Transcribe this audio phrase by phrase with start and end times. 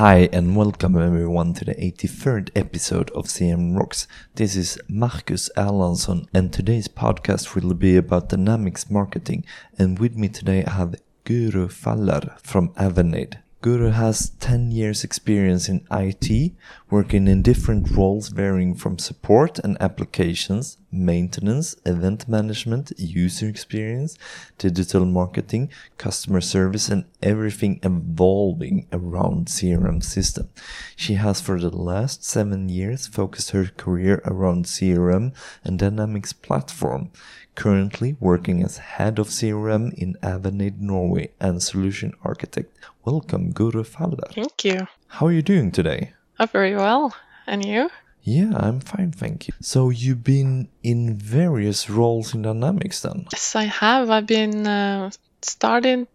[0.00, 4.08] Hi and welcome everyone to the 83rd episode of CRM Rocks.
[4.34, 9.44] This is Marcus Erlandsson and today's podcast will be about dynamics marketing
[9.78, 10.94] and with me today I have
[11.26, 13.42] Guro Faller from Avanade.
[13.62, 16.52] Guro has 10 years experience in IT,
[16.88, 24.16] working in different roles varying from support and applications, maintenance, event management, user experience,
[24.56, 30.48] digital marketing, customer service and everything evolving around CRM system.
[30.96, 37.10] She has for the last 7 years focused her career around CRM and Dynamics platform
[37.54, 42.76] currently working as head of CRM in Avanade Norway and solution architect.
[43.04, 44.28] Welcome, Guro Faller.
[44.32, 44.86] Thank you.
[45.08, 46.12] How are you doing today?
[46.38, 47.14] I'm very well.
[47.46, 47.90] And you?
[48.22, 49.54] Yeah, I'm fine, thank you.
[49.60, 53.26] So you've been in various roles in Dynamics then?
[53.32, 54.10] Yes, I have.
[54.10, 55.10] I've been uh,
[55.42, 56.06] started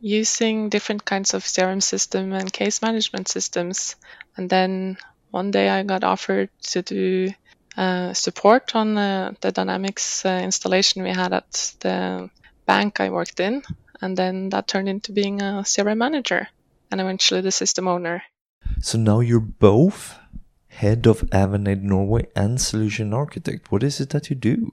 [0.00, 3.96] using different kinds of CRM system and case management systems.
[4.36, 4.96] And then
[5.30, 7.30] one day I got offered to do
[8.14, 12.30] support on uh, the Dynamics uh, installation we had at the
[12.66, 13.62] bank I worked in.
[14.02, 16.48] And then that turned into being a CRM manager
[16.90, 18.22] and eventually the system owner.
[18.80, 20.18] So now you're both
[20.68, 23.70] head of Avanade Norway and solution architect.
[23.70, 24.72] What is it that you do?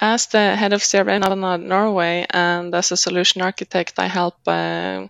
[0.00, 5.06] As the head of CRM Avanade Norway and as a solution architect, I help uh,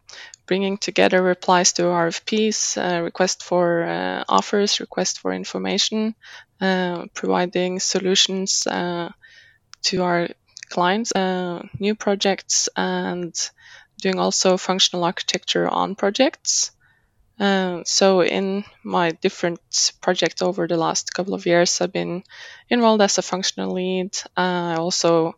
[0.47, 6.15] bringing together replies to RFPs, uh, request for uh, offers, request for information,
[6.61, 9.11] uh, providing solutions uh,
[9.83, 10.29] to our
[10.69, 13.35] clients, uh, new projects, and
[14.01, 16.73] doing also functional architecture on projects.
[17.39, 22.23] Uh, so in my different projects over the last couple of years, I've been
[22.71, 24.17] enrolled as a functional lead.
[24.37, 25.37] I also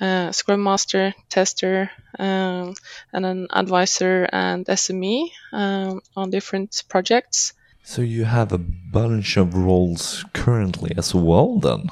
[0.00, 2.74] uh, Scrum Master, tester, um,
[3.12, 7.52] and an advisor and SME um, on different projects.
[7.84, 11.90] So you have a bunch of roles currently as well, then?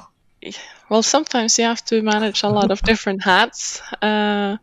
[0.88, 3.80] Well, sometimes you have to manage a lot of different hats.
[4.00, 4.56] Uh,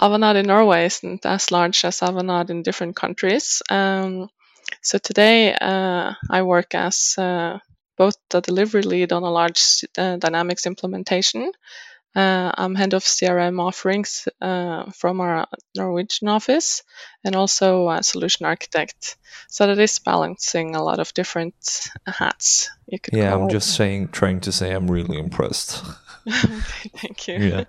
[0.00, 3.60] Avanade in Norway isn't as large as Avanade in different countries.
[3.68, 4.28] Um,
[4.80, 7.58] so today uh, I work as uh,
[7.96, 11.52] both the delivery lead on a large uh, Dynamics implementation
[12.14, 16.82] uh, I'm head of CRM offerings uh, from our Norwegian office
[17.24, 19.16] and also a solution architect.
[19.48, 21.54] So that is balancing a lot of different
[22.06, 22.70] hats.
[22.86, 23.50] You could yeah, I'm it.
[23.50, 25.84] just saying, trying to say I'm really impressed.
[26.28, 27.34] okay, thank you.
[27.36, 27.64] Yeah,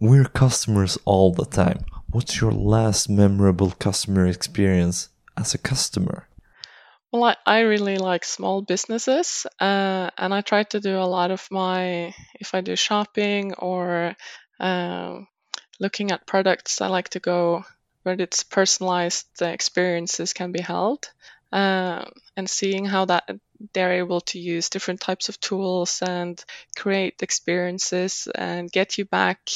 [0.00, 1.84] we're customers all the time.
[2.10, 6.26] What's your last memorable customer experience as a customer?
[7.14, 11.30] Well, I, I really like small businesses, uh, and I try to do a lot
[11.30, 14.16] of my, if I do shopping or
[14.58, 15.20] uh,
[15.80, 17.64] looking at products, I like to go
[18.02, 21.10] where it's personalized the experiences can be held,
[21.52, 22.04] uh,
[22.36, 23.30] and seeing how that
[23.74, 26.44] they're able to use different types of tools and
[26.76, 29.50] create experiences and get you back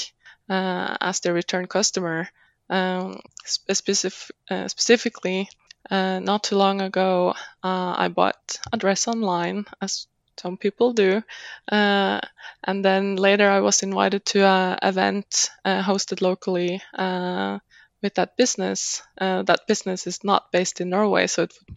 [0.49, 2.29] uh, as their return customer.
[2.71, 5.49] Um, specific, uh, specifically,
[5.91, 10.07] uh, not too long ago, uh, I bought a dress online, as
[10.39, 11.23] some people do.
[11.71, 12.21] Uh,
[12.65, 17.59] and then later, I was invited to an event uh, hosted locally uh,
[18.03, 19.03] with that business.
[19.21, 21.77] Uh, that business is not based in Norway, so it would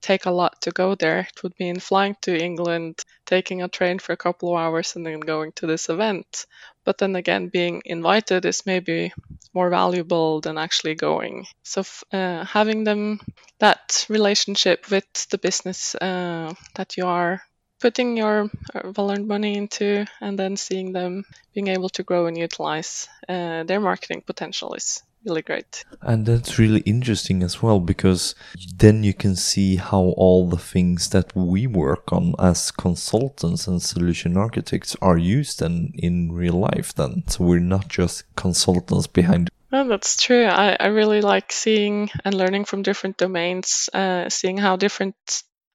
[0.00, 1.20] take a lot to go there.
[1.20, 5.06] It would mean flying to England, taking a train for a couple of hours, and
[5.06, 6.46] then going to this event.
[6.84, 9.12] But then again, being invited is maybe
[9.54, 11.46] more valuable than actually going.
[11.62, 11.82] So
[12.12, 13.20] uh, having them
[13.58, 17.42] that relationship with the business uh, that you are
[17.80, 21.24] putting your uh, well-earned money into, and then seeing them
[21.54, 25.84] being able to grow and utilize uh, their marketing potential is really great.
[26.02, 28.34] And that's really interesting as well because
[28.76, 33.82] then you can see how all the things that we work on as consultants and
[33.82, 37.24] solution architects are used and in real life then.
[37.28, 40.46] So we're not just consultants behind well, that's true.
[40.46, 45.14] I, I really like seeing and learning from different domains, uh, seeing how different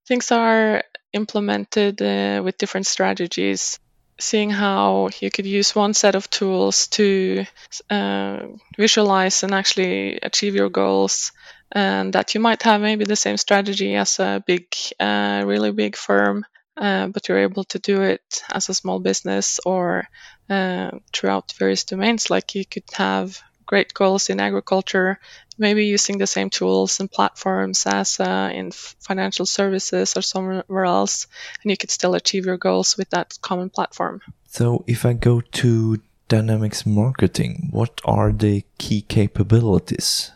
[0.05, 0.83] things are
[1.13, 3.79] implemented uh, with different strategies
[4.19, 7.45] seeing how you could use one set of tools to
[7.89, 8.39] uh,
[8.77, 11.31] visualize and actually achieve your goals
[11.71, 14.67] and that you might have maybe the same strategy as a big
[14.99, 16.45] uh, really big firm
[16.77, 20.07] uh, but you're able to do it as a small business or
[20.49, 25.19] uh, throughout various domains like you could have great goals in agriculture
[25.57, 31.27] maybe using the same tools and platforms as uh, in financial services or somewhere else,
[31.63, 34.21] and you could still achieve your goals with that common platform.
[34.47, 40.31] So, if I go to Dynamics Marketing, what are the key capabilities?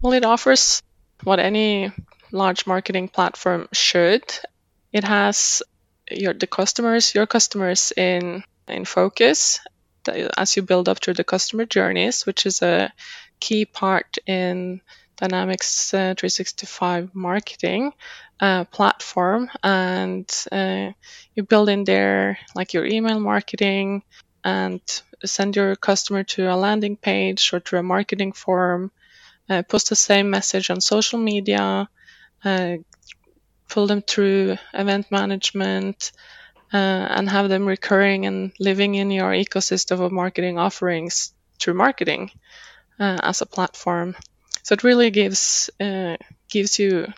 [0.00, 0.82] Well, it offers
[1.22, 1.92] what any
[2.32, 4.24] large marketing platform should.
[4.92, 5.62] It has
[6.10, 9.60] your the customers, your customers in in focus
[10.08, 12.92] as you build up through the customer journeys, which is a
[13.40, 14.80] key part in
[15.16, 17.92] Dynamics uh, 365 marketing
[18.40, 19.50] uh, platform.
[19.62, 20.90] And uh,
[21.34, 24.02] you build in there like your email marketing
[24.44, 24.80] and
[25.24, 28.90] send your customer to a landing page or to a marketing form,
[29.48, 31.88] uh, post the same message on social media,
[32.44, 32.76] uh,
[33.68, 36.12] pull them through event management,
[36.76, 42.30] and have them recurring and living in your ecosystem of marketing offerings through marketing
[42.98, 44.16] uh, as a platform.
[44.62, 46.16] So it really gives uh,
[46.48, 47.12] gives you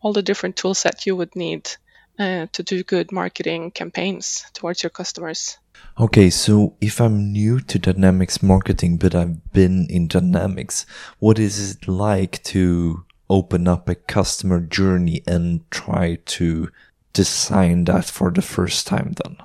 [0.00, 1.70] all the different tool set you would need
[2.18, 5.58] uh, to do good marketing campaigns towards your customers.
[5.98, 10.86] Okay, so if I'm new to Dynamics marketing, but I've been in Dynamics,
[11.18, 16.68] what is it like to open up a customer journey and try to
[17.12, 19.36] design that for the first time then?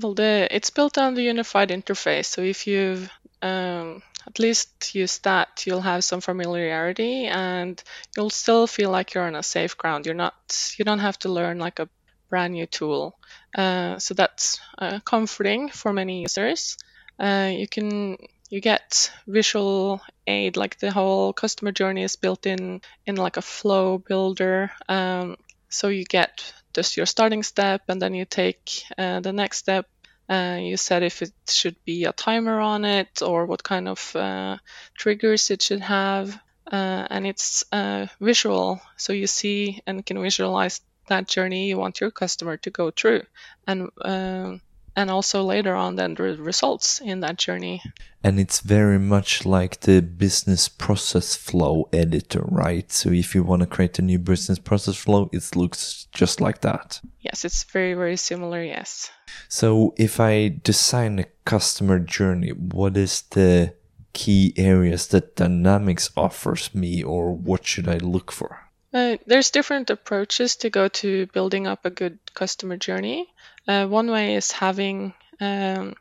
[0.00, 2.26] Well, the, it's built on the unified interface.
[2.26, 3.10] So if you've
[3.42, 7.82] um, at least used that, you'll have some familiarity and
[8.16, 10.06] you'll still feel like you're on a safe ground.
[10.06, 10.34] You're not,
[10.78, 11.88] you don't have to learn like a
[12.30, 13.18] brand new tool.
[13.54, 16.78] Uh, so that's uh, comforting for many users.
[17.18, 18.16] Uh, you can
[18.48, 23.42] you get visual aid like the whole customer journey is built in in like a
[23.42, 25.36] flow builder um,
[25.68, 29.86] so you get just your starting step and then you take uh, the next step
[30.28, 34.14] uh, you said if it should be a timer on it or what kind of
[34.14, 34.56] uh,
[34.94, 36.40] triggers it should have
[36.70, 38.80] uh, and it's uh, visual.
[38.96, 43.22] So you see and can visualize that journey you want your customer to go through.
[43.66, 44.60] And um,
[44.96, 47.82] and also later on then the results in that journey.
[48.22, 52.90] And it's very much like the business process flow editor, right?
[52.92, 56.60] So if you want to create a new business process flow, it looks just like
[56.60, 57.00] that.
[57.20, 59.10] Yes, it's very, very similar, yes.
[59.48, 63.74] So if I design a customer journey, what is the
[64.12, 68.70] key areas that Dynamics offers me or what should I look for?
[68.92, 73.28] Uh, there's different approaches to go to building up a good customer journey.
[73.68, 75.94] Uh, one way is having, um,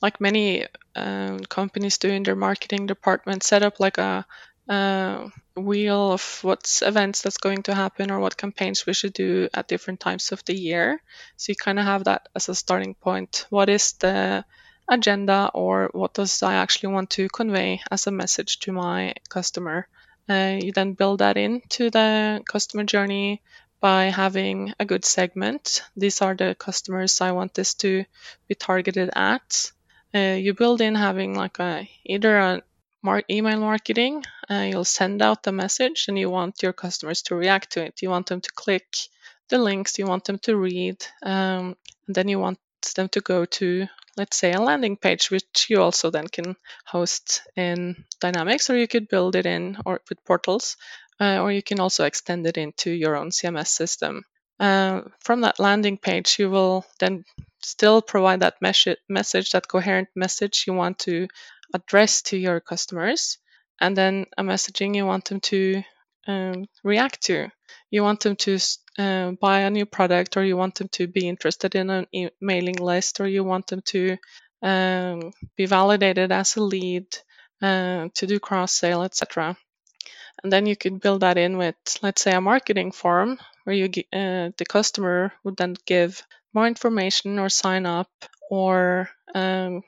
[0.00, 4.24] like many um, companies do in their marketing department, set up like a,
[5.56, 9.68] wheel of what's events that's going to happen or what campaigns we should do at
[9.68, 11.00] different times of the year.
[11.36, 13.46] So you kind of have that as a starting point.
[13.50, 14.44] What is the
[14.88, 19.86] agenda or what does I actually want to convey as a message to my customer?
[20.28, 23.42] Uh, you then build that into the customer journey
[23.80, 25.82] by having a good segment.
[25.96, 28.04] These are the customers I want this to
[28.48, 29.72] be targeted at.
[30.14, 32.62] Uh, you build in having like a either a
[33.02, 34.24] mar- email marketing.
[34.50, 38.02] Uh, you'll send out the message and you want your customers to react to it.
[38.02, 38.96] You want them to click
[39.48, 39.98] the links.
[39.98, 42.58] You want them to read, um, and then you want
[42.96, 43.86] them to go to
[44.16, 48.88] let's say a landing page which you also then can host in dynamics or you
[48.88, 50.76] could build it in or with portals
[51.20, 54.24] or you can also extend it into your own CMS system.
[54.58, 57.24] Uh, from that landing page, you will then
[57.62, 61.28] still provide that mes- message, that coherent message you want to
[61.74, 63.38] address to your customers,
[63.80, 65.82] and then a messaging you want them to
[66.26, 67.48] um, react to.
[67.90, 68.58] You want them to
[68.98, 72.30] uh, buy a new product, or you want them to be interested in an e-
[72.40, 74.16] mailing list, or you want them to
[74.62, 77.06] um, be validated as a lead,
[77.62, 79.56] uh, to do cross sale, etc.
[80.42, 83.86] And then you could build that in with, let's say, a marketing form where you
[84.12, 86.22] uh, the customer would then give
[86.54, 88.10] more information or sign up
[88.50, 89.82] or um,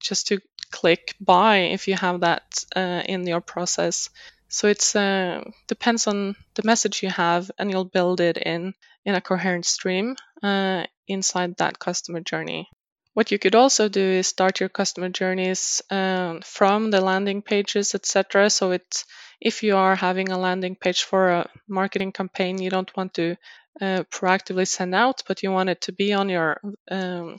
[0.00, 0.38] just to
[0.70, 2.42] click buy if you have that
[2.76, 4.10] uh, in your process.
[4.48, 8.74] So it's uh, depends on the message you have, and you'll build it in
[9.04, 12.68] in a coherent stream uh, inside that customer journey.
[13.14, 17.94] What you could also do is start your customer journeys um, from the landing pages,
[17.94, 18.50] etc.
[18.50, 19.04] So it's
[19.40, 23.36] if you are having a landing page for a marketing campaign you don't want to
[23.80, 27.38] uh, proactively send out, but you want it to be on your um,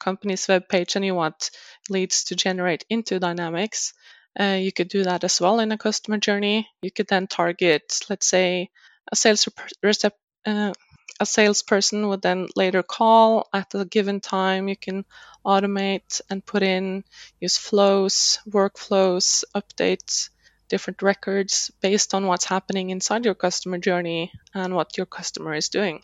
[0.00, 1.50] company's web page and you want
[1.88, 3.94] leads to generate into Dynamics,
[4.38, 6.68] uh, you could do that as well in a customer journey.
[6.82, 8.70] You could then target, let's say,
[9.10, 9.48] a sales
[9.82, 10.14] rep,
[10.46, 10.72] uh,
[11.20, 14.68] a salesperson would then later call at a given time.
[14.68, 15.04] You can
[15.44, 17.04] automate and put in,
[17.40, 20.30] use flows, workflows, updates
[20.68, 25.68] different records based on what's happening inside your customer journey and what your customer is
[25.68, 26.02] doing.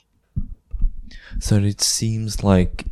[1.39, 2.85] So it seems like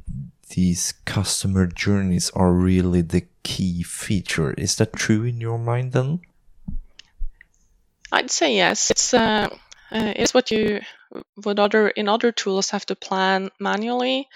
[0.51, 4.53] these customer journeys are really the key feature.
[4.55, 6.21] Is that true in your mind then?
[8.11, 8.91] I'd say yes.
[8.91, 9.51] It's uh,
[9.90, 10.80] uh, it's what you
[11.45, 14.28] would other in other tools have to plan manually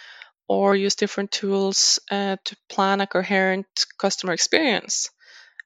[0.48, 3.66] or use different tools uh, to plan a coherent
[3.98, 5.10] customer experience.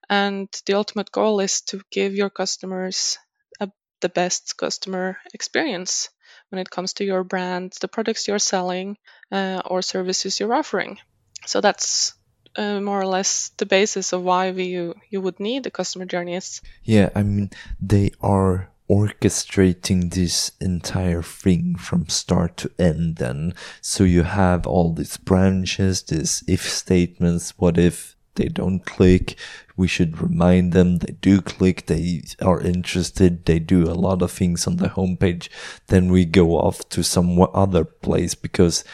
[0.08, 3.18] And the ultimate goal is to give your customers
[3.60, 3.68] a,
[4.00, 6.10] the best customer experience
[6.50, 8.96] when it comes to your brand, the products you're selling,
[9.32, 10.98] uh, or services you're offering.
[11.46, 12.14] So that's
[12.54, 16.06] uh, more or less the basis of why we, you you would need the customer
[16.06, 16.62] journeys.
[16.84, 17.50] Yeah, I mean
[17.80, 23.52] they are orchestrating this entire thing from start to end then.
[23.80, 29.36] So you have all these branches these if statements what if they don't click.
[29.76, 34.30] We should remind them they do click they are interested they do a lot of
[34.30, 35.48] things on the homepage.
[35.88, 38.84] Then we go off to some other place because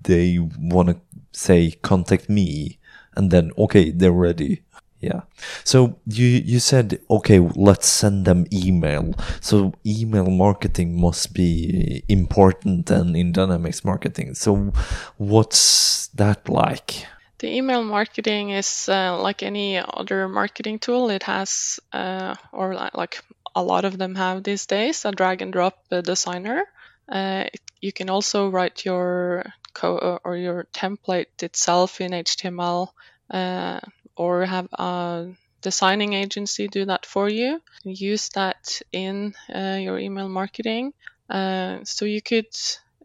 [0.00, 1.00] they want to
[1.32, 2.78] say contact me.
[3.14, 4.62] And then okay they're ready
[5.02, 5.22] yeah.
[5.64, 9.14] So you you said okay, let's send them email.
[9.40, 14.34] So email marketing must be important then in Dynamics marketing.
[14.34, 14.72] So
[15.18, 17.06] what's that like?
[17.38, 21.10] The email marketing is uh, like any other marketing tool.
[21.10, 23.20] It has, uh, or like
[23.56, 26.62] a lot of them have these days, a drag and drop uh, designer.
[27.08, 27.46] Uh,
[27.80, 29.44] you can also write your
[29.74, 32.88] code or your template itself in HTML
[33.30, 33.80] uh,
[34.16, 35.28] or have a
[35.62, 37.62] designing agency do that for you.
[37.84, 40.92] Use that in uh, your email marketing.
[41.30, 42.48] Uh, so you could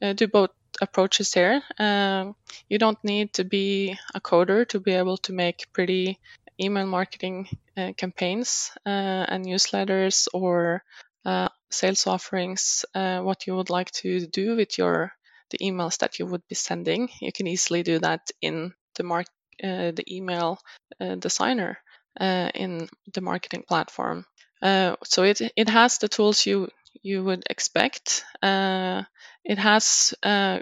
[0.01, 0.49] uh, do both
[0.81, 1.61] approaches here.
[1.79, 2.35] Um,
[2.67, 6.19] you don't need to be a coder to be able to make pretty
[6.59, 7.47] email marketing
[7.77, 10.83] uh, campaigns uh, and newsletters or
[11.25, 12.85] uh, sales offerings.
[12.93, 15.13] what you would like to do with your
[15.49, 19.27] the emails that you would be sending, you can easily do that in the mark
[19.27, 20.59] uh, the email
[20.99, 21.77] uh, designer
[22.19, 24.25] uh, in the marketing platform.
[24.61, 26.67] so it it has the tools you
[27.03, 28.23] you would expect.
[28.43, 30.13] it has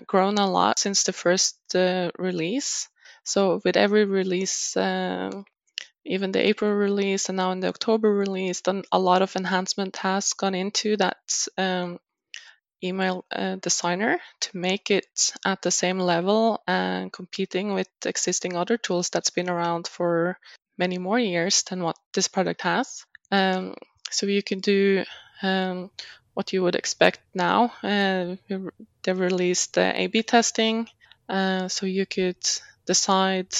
[0.07, 1.55] grown a lot since the first
[2.19, 2.89] release.
[3.23, 4.75] So with every release,
[6.05, 9.97] even the April release and now in the October release, then a lot of enhancement
[9.97, 11.17] has gone into that
[11.57, 11.99] um,
[12.83, 18.77] email uh, designer to make it at the same level and competing with existing other
[18.77, 20.37] tools that's been around for
[20.77, 23.05] many more years than what this product has.
[23.31, 23.75] Um,
[24.11, 25.03] so you can do
[25.41, 25.89] um,
[26.33, 27.73] what you would expect now.
[27.81, 28.35] Uh,
[29.03, 30.87] they've released uh, A/B testing,
[31.29, 32.37] uh, so you could
[32.85, 33.53] decide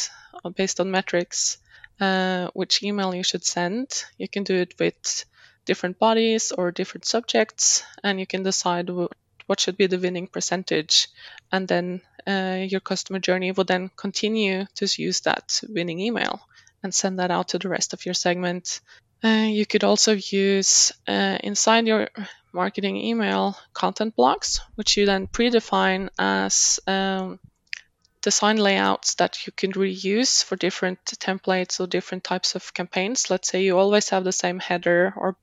[0.44, 1.58] uh, based on metrics
[2.00, 3.88] uh, which email you should send.
[4.18, 5.26] You can do it with
[5.66, 11.08] different bodies or different subjects, and you can decide what should be the winning percentage.
[11.52, 16.42] And then uh, your customer journey will then continue to use that winning email
[16.84, 18.82] and send that out to the rest of your segment.
[19.24, 22.10] Uh, you could also use uh, inside your
[22.54, 27.40] marketing email content blocks, which you then predefine as um,
[28.22, 33.30] design layouts that you can reuse for different templates or different types of campaigns.
[33.30, 35.36] Let's say you always have the same header or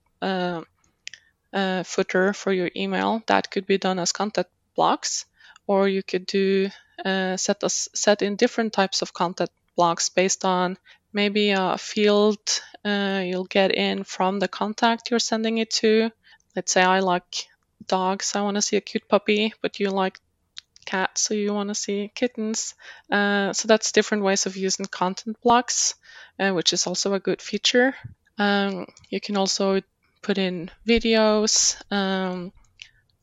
[1.83, 3.21] footer for your email.
[3.27, 5.25] That could be done as content blocks,
[5.67, 6.69] or you could do
[7.03, 10.77] uh, set us set in different types of content blocks based on
[11.11, 16.11] maybe a field uh, you'll get in from the contact you're sending it to.
[16.55, 17.47] Let's say I like
[17.87, 20.19] dogs, I want to see a cute puppy, but you like
[20.85, 22.75] cats, so you want to see kittens.
[23.11, 25.95] Uh, so that's different ways of using content blocks,
[26.39, 27.95] uh, which is also a good feature.
[28.37, 29.81] Um, you can also
[30.23, 32.51] put in videos um,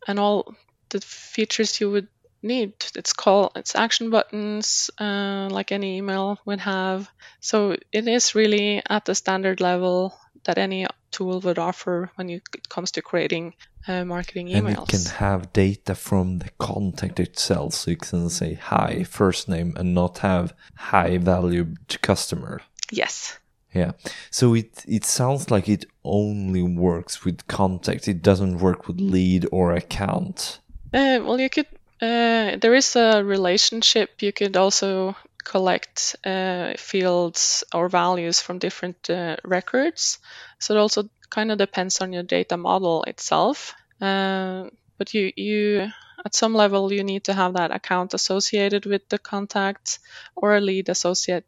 [0.06, 0.54] and all
[0.90, 2.08] the features you would
[2.42, 2.72] need.
[2.94, 7.10] It's called it's action buttons, uh, like any email would have.
[7.40, 10.14] So it is really at the standard level
[10.44, 13.54] that any tool would offer when you, it comes to creating
[13.88, 14.54] uh, marketing emails.
[14.54, 19.48] And it can have data from the contact itself, so you can say hi first
[19.48, 22.60] name and not have high value to customer.
[22.90, 23.38] Yes.
[23.72, 23.92] Yeah.
[24.30, 28.08] So it it sounds like it only works with contact.
[28.08, 30.60] It doesn't work with lead or account.
[30.92, 31.66] Uh, well, you could.
[32.02, 34.22] Uh, there is a relationship.
[34.22, 40.18] You could also collect uh, fields or values from different uh, records.
[40.58, 43.74] So it also kind of depends on your data model itself.
[44.00, 44.64] Uh,
[44.98, 45.88] but you you
[46.24, 49.98] at some level you need to have that account associated with the contact
[50.36, 51.44] or a lead associate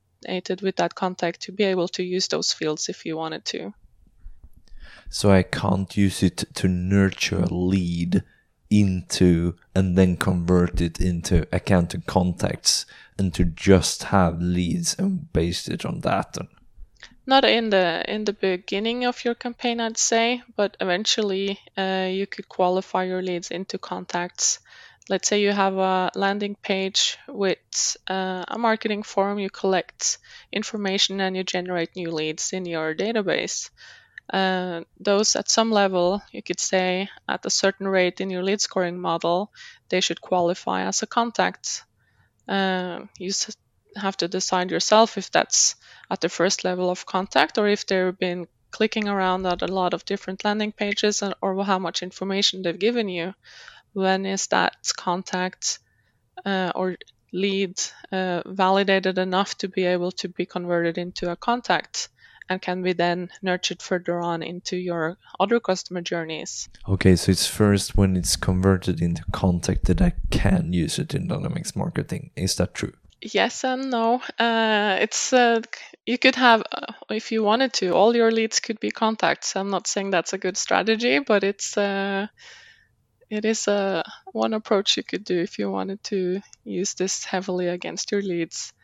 [0.62, 3.73] with that contact to be able to use those fields if you wanted to.
[5.09, 8.23] So I can't use it to nurture a lead
[8.71, 12.87] into and then convert it into account and contacts
[13.19, 16.38] and to just have leads and base it on that.
[17.26, 22.26] not in the in the beginning of your campaign i'd say but eventually uh, you
[22.26, 24.59] could qualify your leads into contacts
[25.09, 30.18] let's say you have a landing page with uh, a marketing form you collect
[30.52, 33.71] information and you generate new leads in your database
[34.32, 38.61] uh, those at some level you could say at a certain rate in your lead
[38.61, 39.52] scoring model
[39.90, 41.85] they should qualify as a contact
[42.49, 43.30] uh, you
[43.97, 45.76] have to decide yourself if that's
[46.11, 49.92] at the first level of contact or if they've been clicking around at a lot
[49.94, 53.35] of different landing pages and, or how much information they've given you.
[53.92, 55.78] When is that contact
[56.44, 56.96] uh, or
[57.32, 57.80] lead
[58.11, 62.08] uh, validated enough to be able to be converted into a contact?
[62.49, 66.68] and can be then nurtured further on into your other customer journeys.
[66.88, 71.28] Okay, so it's first when it's converted into contact that I can use it in
[71.28, 72.30] Dynamics marketing.
[72.37, 72.92] Is that true?
[73.22, 74.20] Yes and no.
[74.38, 75.62] Uh, it's uh,
[76.04, 79.54] you could have uh, if you wanted to, all your leads could be contacts.
[79.54, 82.26] I'm not saying that's a good strategy, but it's uh,
[83.32, 87.24] it is a uh, one approach you could do if you wanted to use this
[87.24, 88.74] heavily against your leads.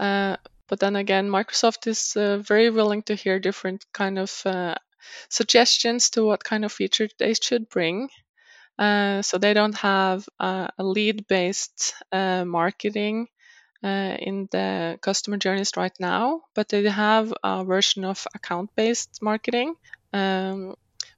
[0.00, 0.36] Uh,
[0.66, 2.14] but then again, Microsoft is
[2.46, 4.30] very willing to hear different kind of
[5.28, 8.08] suggestions to what kind of feature they should bring.
[8.78, 13.26] Uh, so they don't have uh, a lead-based uh, marketing
[13.82, 19.74] uh, in the customer journeys right now, but they have a version of account-based marketing.
[20.12, 20.76] Um,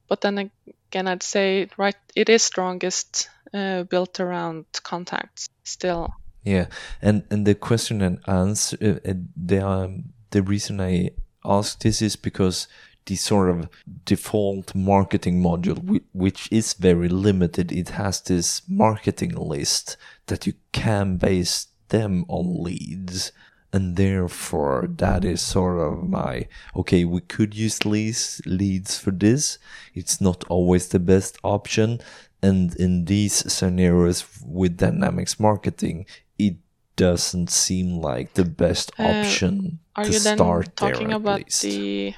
[0.09, 0.51] but then
[0.91, 6.13] again, I'd say right, it is strongest uh, built around contacts still.
[6.45, 6.67] Yeah,
[7.01, 11.11] and and the question and answer, uh, uh, the um, the reason I
[11.45, 12.67] ask this is because
[13.07, 13.69] the sort of
[14.05, 21.17] default marketing module, which is very limited, it has this marketing list that you can
[21.17, 23.33] base them on leads
[23.73, 29.59] and therefore that is sort of my okay we could use leads leads for this
[29.95, 32.01] it's not always the best option
[32.43, 36.05] and in these scenarios with dynamics marketing
[36.39, 36.57] it
[36.97, 41.17] doesn't seem like the best uh, option uh, are to you then start talking there,
[41.17, 41.63] about least.
[41.63, 42.15] the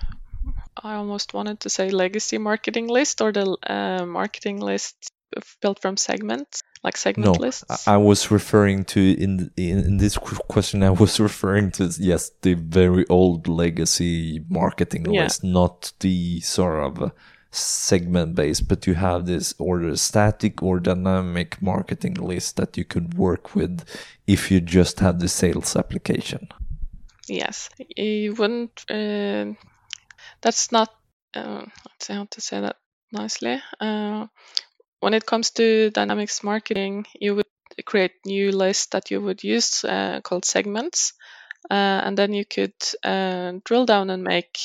[0.82, 5.12] i almost wanted to say legacy marketing list or the uh, marketing list
[5.60, 7.86] built from segments like segment no, lists?
[7.86, 10.82] I was referring to in, in in this question.
[10.82, 15.24] I was referring to yes, the very old legacy marketing yeah.
[15.24, 17.12] list, not the sort of
[17.52, 23.14] segment based, but you have this order static or dynamic marketing list that you could
[23.14, 23.84] work with
[24.26, 26.48] if you just had the sales application.
[27.28, 28.84] Yes, you wouldn't.
[28.90, 29.52] Uh,
[30.40, 30.90] that's not.
[31.34, 32.76] Uh, let's see how to say that
[33.12, 33.60] nicely.
[33.80, 34.26] Uh,
[35.02, 37.46] when it comes to dynamics marketing, you would
[37.84, 41.14] create new lists that you would use uh, called segments.
[41.68, 44.58] Uh, and then you could uh, drill down and make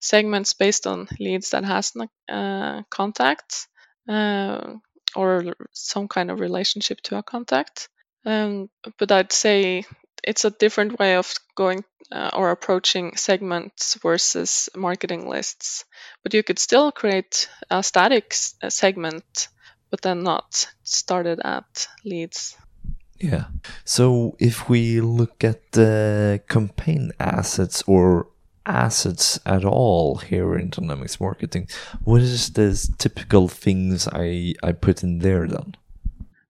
[0.00, 1.92] segments based on leads that has
[2.30, 3.68] uh, contact
[4.08, 4.74] uh,
[5.14, 7.90] or some kind of relationship to a contact.
[8.24, 9.84] Um, but I'd say
[10.24, 15.84] it's a different way of going uh, or approaching segments versus marketing lists.
[16.22, 19.48] But you could still create a static segment
[19.92, 22.56] but then not started at leads.
[23.20, 23.44] Yeah.
[23.84, 28.26] So if we look at the campaign assets or
[28.64, 31.68] assets at all here in dynamics marketing,
[32.04, 35.76] what is the typical things I, I put in there then?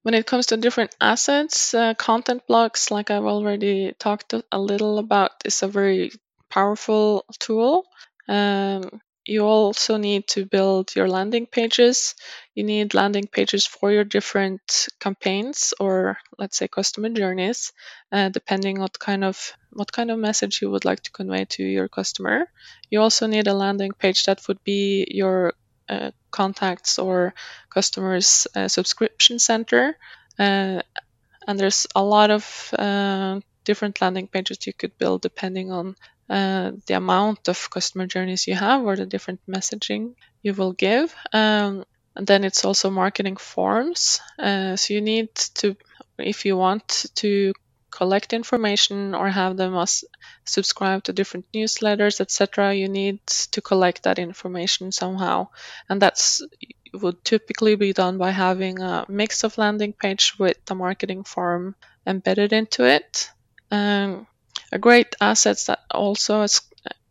[0.03, 4.99] When it comes to different assets, uh, content blocks, like I've already talked a little
[4.99, 6.13] about, is a very
[6.49, 7.87] powerful tool.
[8.29, 12.15] Um, you also need to build your landing pages.
[12.55, 17.73] You need landing pages for your different campaigns or let's say customer journeys,
[18.11, 21.63] uh, depending what kind of what kind of message you would like to convey to
[21.63, 22.47] your customer.
[22.91, 25.55] You also need a landing page that would be your
[25.89, 27.35] uh, contacts or
[27.71, 29.97] customers uh, subscription center.
[30.39, 30.83] Uh,
[31.47, 35.95] and there's a lot of uh, different landing pages you could build depending on
[36.33, 41.15] uh, the amount of customer journeys you have or the different messaging you will give.
[41.31, 41.85] Um,
[42.17, 44.19] and then it's also marketing forms.
[44.39, 45.77] Uh, so you need to,
[46.19, 47.53] if you want to
[47.91, 50.05] collect information or have them as
[50.47, 55.49] subscribe to different newsletters, etc., you need to collect that information somehow.
[55.91, 56.41] And that's
[56.95, 61.75] would typically be done by having a mix of landing page with the marketing form
[62.07, 63.31] embedded into it.
[63.71, 64.27] Um,
[64.73, 66.63] a great asset that also is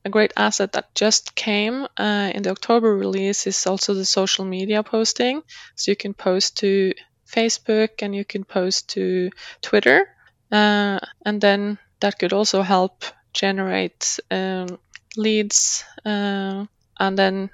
[0.03, 4.45] a great asset that just came uh, in the October release is also the social
[4.45, 5.43] media posting.
[5.75, 6.93] So you can post to
[7.27, 9.29] Facebook and you can post to
[9.61, 10.07] Twitter,
[10.51, 14.79] uh, and then that could also help generate um,
[15.15, 16.65] leads uh,
[16.99, 17.49] and then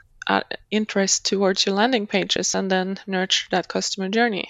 [0.72, 4.50] interest towards your landing pages and then nurture that customer journey.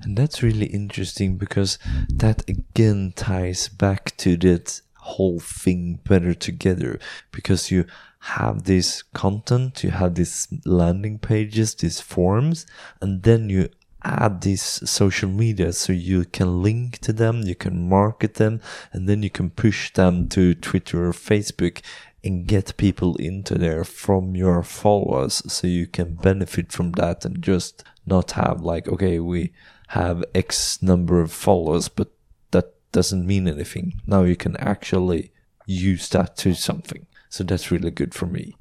[0.00, 1.78] And that's really interesting because
[2.08, 6.98] that again ties back to that whole thing better together
[7.32, 7.84] because you
[8.20, 12.66] have this content, you have these landing pages, these forms,
[13.00, 13.68] and then you
[14.04, 15.72] add these social media.
[15.72, 18.60] So you can link to them, you can market them,
[18.92, 21.82] and then you can push them to Twitter or Facebook
[22.24, 25.42] and get people into there from your followers.
[25.52, 29.52] So you can benefit from that and just not have like, okay, we
[29.92, 32.10] have X number of followers, but
[32.50, 34.00] that doesn't mean anything.
[34.06, 35.32] Now you can actually
[35.66, 37.06] use that to something.
[37.28, 38.56] So that's really good for me.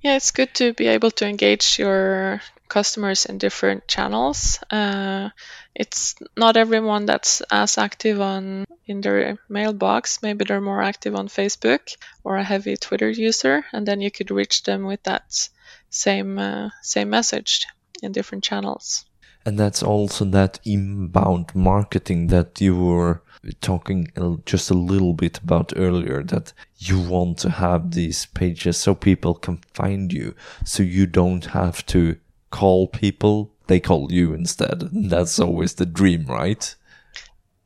[0.00, 4.58] Yeah, it's good to be able to engage your customers in different channels.
[4.68, 5.30] Uh,
[5.72, 10.20] it's not everyone that's as active on in their mailbox.
[10.20, 14.32] Maybe they're more active on Facebook or a heavy Twitter user, and then you could
[14.32, 15.48] reach them with that
[15.90, 17.66] same uh, same message
[18.02, 19.04] in different channels.
[19.46, 23.22] And that's also that inbound marketing that you were
[23.60, 24.08] talking
[24.44, 29.34] just a little bit about earlier that you want to have these pages so people
[29.34, 32.16] can find you so you don't have to
[32.50, 33.52] call people.
[33.68, 34.80] They call you instead.
[34.92, 36.74] That's always the dream right?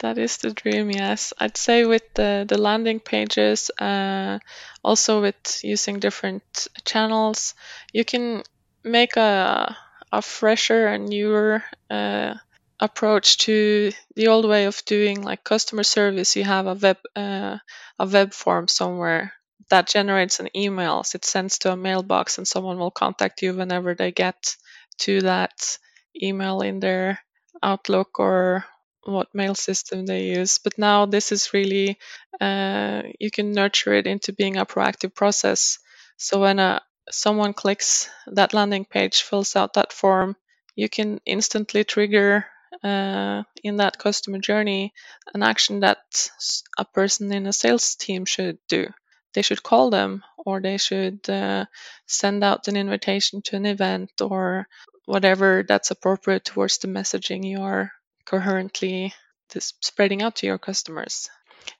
[0.01, 1.33] That is the dream yes.
[1.39, 4.39] I'd say with the, the landing pages uh,
[4.85, 7.55] also with using different channels
[7.95, 8.43] you can
[8.85, 9.77] make a
[10.13, 12.35] a fresher and newer uh,
[12.81, 16.37] approach to the old way of doing like customer service.
[16.37, 17.59] You have a web uh,
[17.99, 19.33] a web form somewhere
[19.71, 21.05] that generates an email.
[21.15, 24.57] It sends to a mailbox and someone will contact you whenever they get
[25.01, 25.79] to that
[26.21, 27.21] email in their
[27.63, 28.65] outlook or
[29.05, 30.59] what mail system they use.
[30.59, 31.99] But now this is really
[32.41, 35.79] uh, you can nurture it into being a proactive process.
[36.17, 40.37] So when a, someone clicks that landing page fills out that form
[40.75, 42.47] you can instantly trigger
[42.83, 44.93] uh, in that customer journey
[45.35, 46.31] an action that
[46.79, 48.87] a person in a sales team should do.
[49.35, 51.67] They should call them or they should uh,
[52.07, 54.67] send out an invitation to an event or
[55.05, 57.93] whatever that's appropriate towards the messaging you are
[58.25, 59.13] coherently
[59.59, 61.29] spreading out to your customers.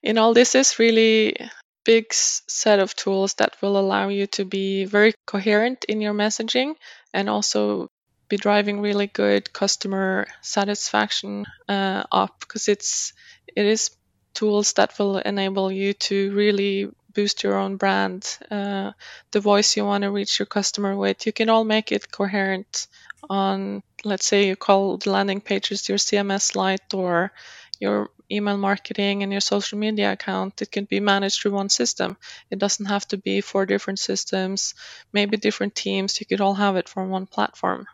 [0.03, 1.35] In all, this is really
[1.83, 6.75] big set of tools that will allow you to be very coherent in your messaging
[7.13, 7.89] and also
[8.29, 13.13] be driving really good customer satisfaction uh, up because it's
[13.55, 13.91] it is
[14.33, 18.91] tools that will enable you to really boost your own brand, uh,
[19.31, 21.25] the voice you want to reach your customer with.
[21.25, 22.87] You can all make it coherent
[23.29, 27.31] on, let's say, you call the landing pages your CMS Lite or
[27.79, 30.61] your email marketing and your social media account.
[30.61, 32.17] It can be managed through one system.
[32.49, 34.73] It doesn't have to be four different systems,
[35.11, 36.19] maybe different teams.
[36.19, 37.87] You could all have it from one platform.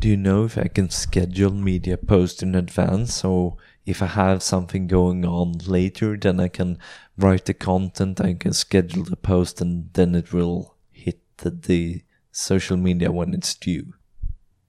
[0.00, 3.14] Do you know if I can schedule media post in advance?
[3.14, 3.56] So
[3.86, 6.78] if I have something going on later, then I can
[7.16, 12.02] write the content, I can schedule the post, and then it will hit the, the
[12.32, 13.94] social media when it's due.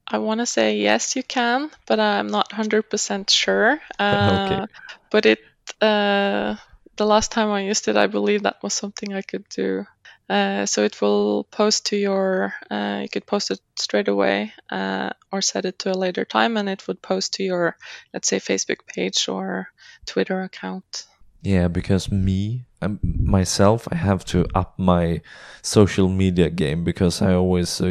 [0.08, 3.80] I want to say yes, you can, but I'm not 100% sure.
[4.00, 4.66] Uh, okay.
[5.10, 5.40] But it,
[5.82, 6.56] uh,
[6.98, 9.86] the last time I used it, I believe that was something I could do.
[10.30, 15.12] Uh, so it will post to your, uh, you could post it straight away uh,
[15.32, 17.78] or set it to a later time and it would post to your,
[18.14, 19.68] let's say, Facebook page or
[20.06, 21.06] Twitter account.
[21.46, 25.22] Yeah, because me, um, myself, I have to up my
[25.62, 27.86] social media game because I always, uh,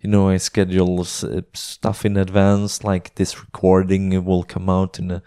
[0.00, 2.82] you know, I schedule uh, stuff in advance.
[2.82, 5.22] Like this recording will come out in a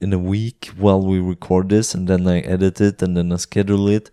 [0.00, 3.36] in a week while we record this, and then I edit it and then I
[3.36, 4.10] schedule it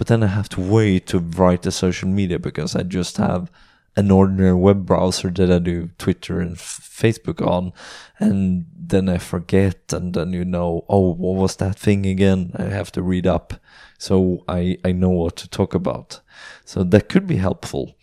[0.00, 3.50] but then I have to wait to write the social media because I just have
[3.96, 7.72] an ordinary web browser that I do Twitter and Facebook on,
[8.18, 12.52] and then I forget, and then you know, oh, what was that thing again?
[12.56, 13.54] I have to read up,
[13.98, 16.20] so I I know what to talk about.
[16.64, 17.96] So that could be helpful.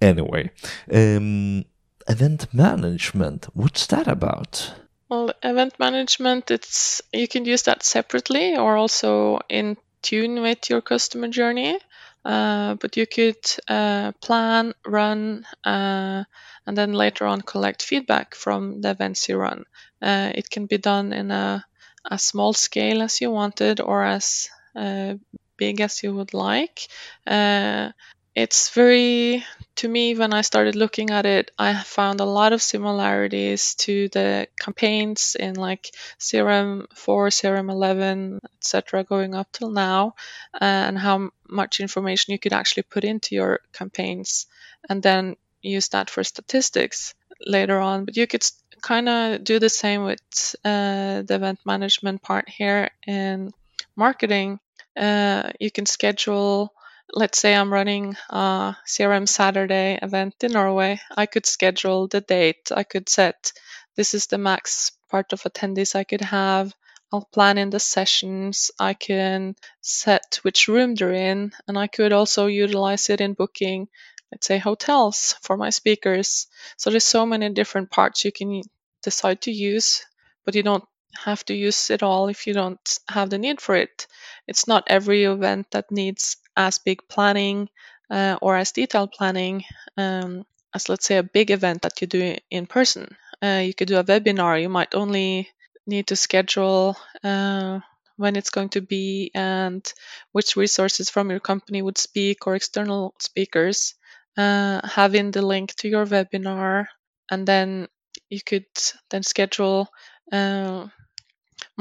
[0.00, 0.50] Anyway,
[0.92, 1.64] um,
[2.08, 3.46] event management.
[3.54, 4.74] What's that about?
[5.08, 10.80] Well, event management, it's you can use that separately or also in tune with your
[10.80, 11.78] customer journey.
[12.24, 16.22] Uh, but you could uh, plan, run, uh,
[16.66, 19.64] and then later on collect feedback from the events you run.
[20.00, 21.64] Uh, it can be done in a,
[22.04, 25.14] a, small scale as you wanted or as uh,
[25.56, 26.86] big as you would like.
[27.26, 27.90] Uh,
[28.34, 29.44] it's very
[29.76, 34.08] to me, when I started looking at it, I found a lot of similarities to
[34.08, 40.14] the campaigns in like CRM 4, CRM 11, etc., going up till now,
[40.60, 44.46] and how much information you could actually put into your campaigns
[44.88, 47.14] and then use that for statistics
[47.46, 48.04] later on.
[48.04, 48.44] But you could
[48.82, 50.20] kind of do the same with
[50.64, 53.52] uh, the event management part here in
[53.96, 54.60] marketing.
[54.96, 56.74] Uh, you can schedule
[57.14, 62.70] let's say I'm running a CRM Saturday event in Norway, I could schedule the date.
[62.74, 63.52] I could set
[63.96, 66.72] this is the max part of attendees I could have.
[67.12, 68.70] I'll plan in the sessions.
[68.78, 73.88] I can set which room they're in, and I could also utilize it in booking,
[74.30, 76.46] let's say, hotels for my speakers.
[76.78, 78.62] So there's so many different parts you can
[79.02, 80.06] decide to use,
[80.46, 80.84] but you don't
[81.16, 84.06] have to use it all if you don't have the need for it.
[84.46, 87.68] It's not every event that needs as big planning
[88.10, 89.64] uh, or as detailed planning
[89.96, 90.44] um,
[90.74, 93.16] as, let's say, a big event that you do in person.
[93.42, 94.60] Uh, you could do a webinar.
[94.60, 95.50] You might only
[95.86, 97.80] need to schedule uh,
[98.16, 99.92] when it's going to be and
[100.32, 103.94] which resources from your company would speak or external speakers.
[104.36, 106.86] Uh, having the link to your webinar,
[107.30, 107.86] and then
[108.30, 108.64] you could
[109.10, 109.88] then schedule
[110.32, 110.86] uh,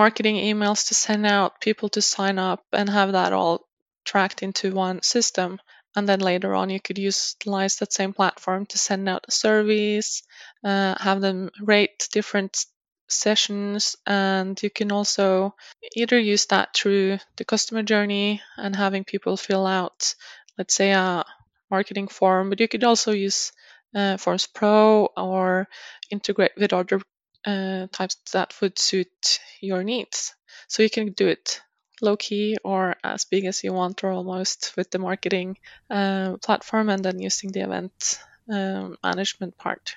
[0.03, 3.67] marketing emails to send out, people to sign up, and have that all
[4.03, 5.59] tracked into one system.
[5.95, 10.23] And then later on, you could utilize that same platform to send out surveys,
[10.63, 12.65] uh, have them rate different
[13.07, 15.53] sessions, and you can also
[15.95, 20.15] either use that through the customer journey and having people fill out,
[20.57, 21.23] let's say, a
[21.69, 23.51] marketing form, but you could also use
[23.93, 25.67] uh, Forms Pro or
[26.09, 27.01] integrate with other
[27.45, 30.33] uh, types that would suit your needs.
[30.67, 31.61] So you can do it
[32.01, 35.57] low key or as big as you want, or almost with the marketing
[35.89, 38.19] uh, platform, and then using the event
[38.51, 39.95] um, management part.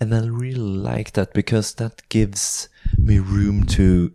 [0.00, 4.12] And I really like that because that gives me room to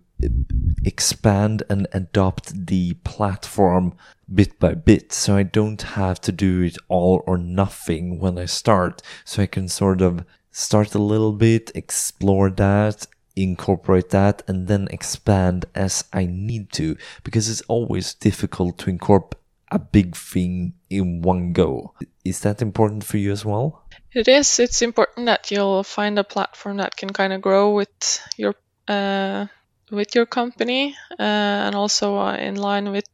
[0.84, 3.96] expand and adopt the platform
[4.34, 5.14] bit by bit.
[5.14, 9.02] So I don't have to do it all or nothing when I start.
[9.26, 14.88] So I can sort of start a little bit, explore that, incorporate that and then
[14.92, 19.40] expand as I need to because it's always difficult to incorporate
[19.72, 21.94] a big thing in one go.
[22.26, 23.84] Is that important for you as well?
[24.12, 24.60] It is.
[24.60, 28.56] It's important that you'll find a platform that can kind of grow with your
[28.88, 29.46] uh,
[29.92, 31.24] with your company uh,
[31.66, 33.06] and also uh, in line with,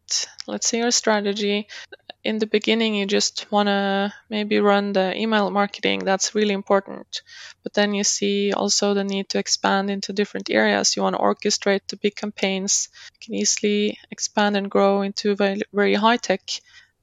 [0.48, 1.68] let's say, your strategy.
[2.24, 7.22] In the beginning you just want to maybe run the email marketing that's really important.
[7.62, 10.96] But then you see also the need to expand into different areas.
[10.96, 12.90] You want to orchestrate the big campaigns.
[13.14, 16.42] You can easily expand and grow into very, very high tech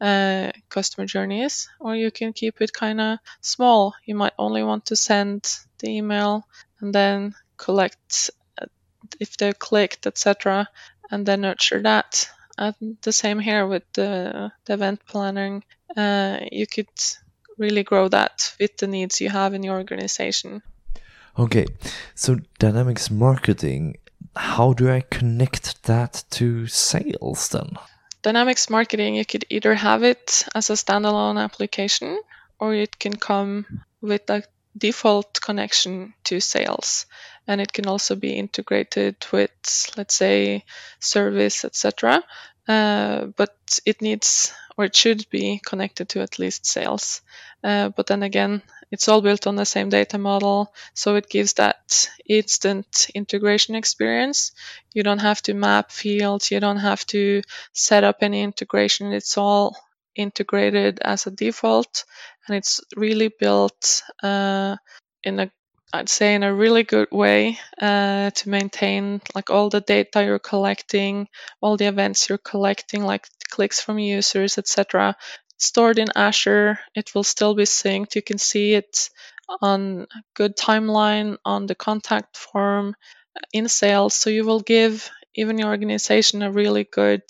[0.01, 3.95] uh, customer journeys or you can keep it kind of small.
[4.05, 6.45] You might only want to send the email
[6.81, 8.31] and then collect
[9.21, 10.69] if they're clicked etc
[11.11, 15.65] and then nurture that and the same here with the, the event planning.
[15.97, 16.89] Uh, you could
[17.59, 20.63] really grow that with the needs you have in your organization.
[21.39, 21.67] Okay,
[22.15, 23.97] so dynamics marketing,
[24.37, 27.79] how do I connect that to sales then?
[28.23, 32.21] Dynamics marketing, you could either have it as a standalone application
[32.61, 33.67] or it can come
[34.01, 34.45] with a
[34.77, 37.07] default connection to sales
[37.47, 39.51] and it can also be integrated with
[39.97, 40.65] let's say
[41.01, 42.23] service etc
[42.69, 47.21] uh, but it needs or it should be connected to at least sales.
[47.63, 51.55] Uh, but then again it's all built on the same data model so it gives
[51.55, 54.53] that instant integration experience.
[54.93, 59.13] You don't have to map fields you don't have to set up any integration.
[59.13, 59.77] It's all
[60.15, 62.05] integrated as a default
[62.47, 64.77] and it's really built uh,
[65.25, 65.51] in a
[65.93, 70.39] I'd say in a really good way uh, to maintain like all the data you're
[70.39, 71.29] collecting,
[71.61, 75.17] all the events you're collecting, like clicks from users, etc.
[75.59, 78.15] Stored in Azure, it will still be synced.
[78.15, 79.11] You can see it
[79.61, 82.95] on good timeline on the contact form
[83.53, 84.15] in sales.
[84.15, 87.23] So you will give even your organization a really good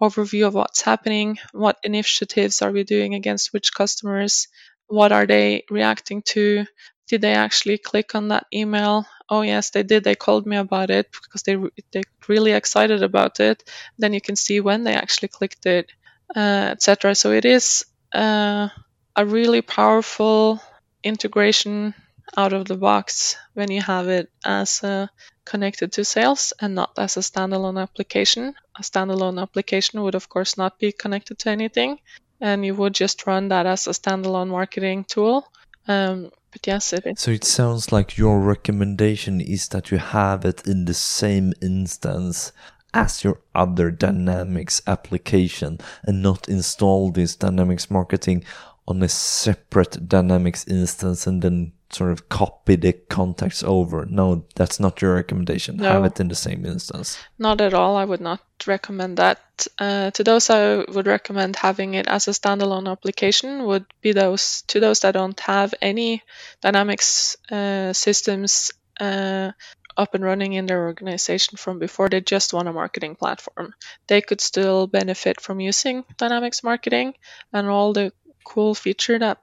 [0.00, 4.48] overview of what's happening, what initiatives are we doing against which customers,
[4.86, 6.64] what are they reacting to,
[7.08, 9.06] did they actually click on that email?
[9.28, 10.04] Oh yes, they did.
[10.04, 11.56] They called me about it because they
[11.92, 13.62] they really excited about it.
[13.98, 15.90] Then you can see when they actually clicked it,
[16.36, 17.14] uh, etc.
[17.14, 18.68] So it is uh,
[19.16, 20.60] a really powerful
[21.02, 21.94] integration
[22.36, 25.06] out of the box when you have it as uh,
[25.44, 28.54] connected to sales and not as a standalone application.
[28.78, 31.98] A standalone application would of course not be connected to anything.
[32.40, 35.46] and you would just run that as a standalone marketing tool.
[35.88, 36.30] Um,
[36.62, 37.16] but.
[37.16, 42.52] So it sounds like your recommendation is that you have it in the same instance
[42.94, 48.44] as your other Dynamics application and not install this Dynamics marketing
[48.86, 54.04] on a separate Dynamics instance and then sort of copy the contacts over.
[54.06, 55.76] No, that's not your recommendation.
[55.76, 55.90] No.
[55.90, 57.18] Have it in the same instance.
[57.38, 57.96] Not at all.
[57.96, 59.38] I would not recommend that.
[59.78, 63.64] Uh, to those, I would recommend having it as a standalone application.
[63.64, 66.22] Would be those to those that don't have any
[66.60, 69.52] Dynamics uh, systems uh,
[69.96, 72.08] up and running in their organization from before.
[72.08, 73.74] They just want a marketing platform.
[74.08, 77.14] They could still benefit from using Dynamics marketing
[77.52, 78.12] and all the
[78.44, 79.38] cool feature that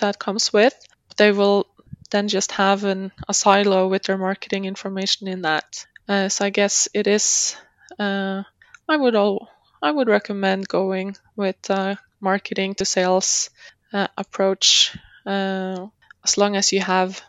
[0.00, 0.74] that comes with.
[1.16, 1.66] They will
[2.10, 5.86] then just have an, a silo with their marketing information in that.
[6.08, 7.56] Uh, so I guess it is.
[7.98, 8.42] Uh,
[8.88, 9.48] I would all
[9.82, 13.50] I would recommend going with uh, marketing to sales
[13.92, 14.96] uh, approach
[15.26, 15.86] uh,
[16.24, 17.20] as long as you have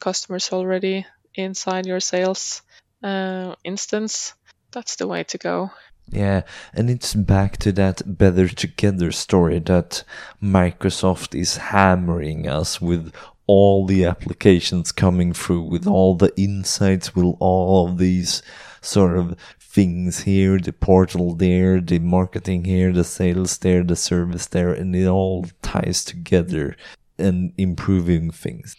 [0.00, 2.62] customers already inside your sales
[3.02, 4.34] uh, instance.
[4.72, 5.70] That's the way to go.
[6.10, 6.42] Yeah,
[6.74, 10.04] and it's back to that better together story that
[10.42, 13.14] Microsoft is hammering us with
[13.46, 18.42] all the applications coming through, with all the insights, with all of these
[18.80, 24.46] sort of things here, the portal there, the marketing here, the sales there, the service
[24.46, 26.76] there, and it all ties together
[27.18, 28.76] and improving things.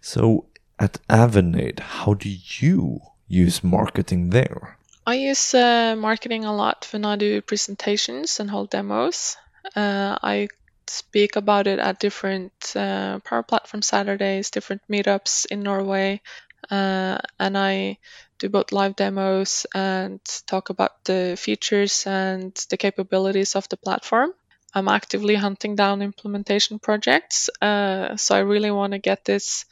[0.00, 0.46] So
[0.78, 4.78] at Avanade, how do you use marketing there?
[5.10, 9.36] I use uh, marketing a lot when I do presentations and hold demos.
[9.74, 10.46] Uh, I
[10.86, 16.20] speak about it at different uh, Power Platform Saturdays, different meetups in Norway,
[16.70, 17.98] uh, and I
[18.38, 24.32] do both live demos and talk about the features and the capabilities of the platform.
[24.72, 29.64] I'm actively hunting down implementation projects, uh, so I really want to get this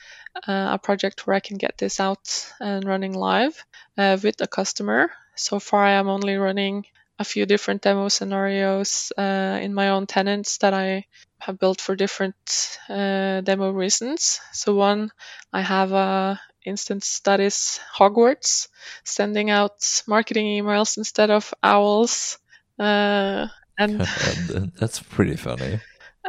[0.49, 3.65] uh, a project where I can get this out and running live
[3.97, 5.13] uh, with a customer.
[5.39, 6.85] So far, I am only running
[7.19, 11.07] a few different demo scenarios uh, in my own tenants that I
[11.39, 14.41] have built for different uh, demo reasons.
[14.53, 15.11] So one,
[15.53, 18.69] I have a instance that is Hogwarts,
[19.05, 22.39] sending out marketing emails instead of owls,
[22.79, 23.47] uh,
[23.79, 24.01] and
[24.81, 25.81] that's pretty funny.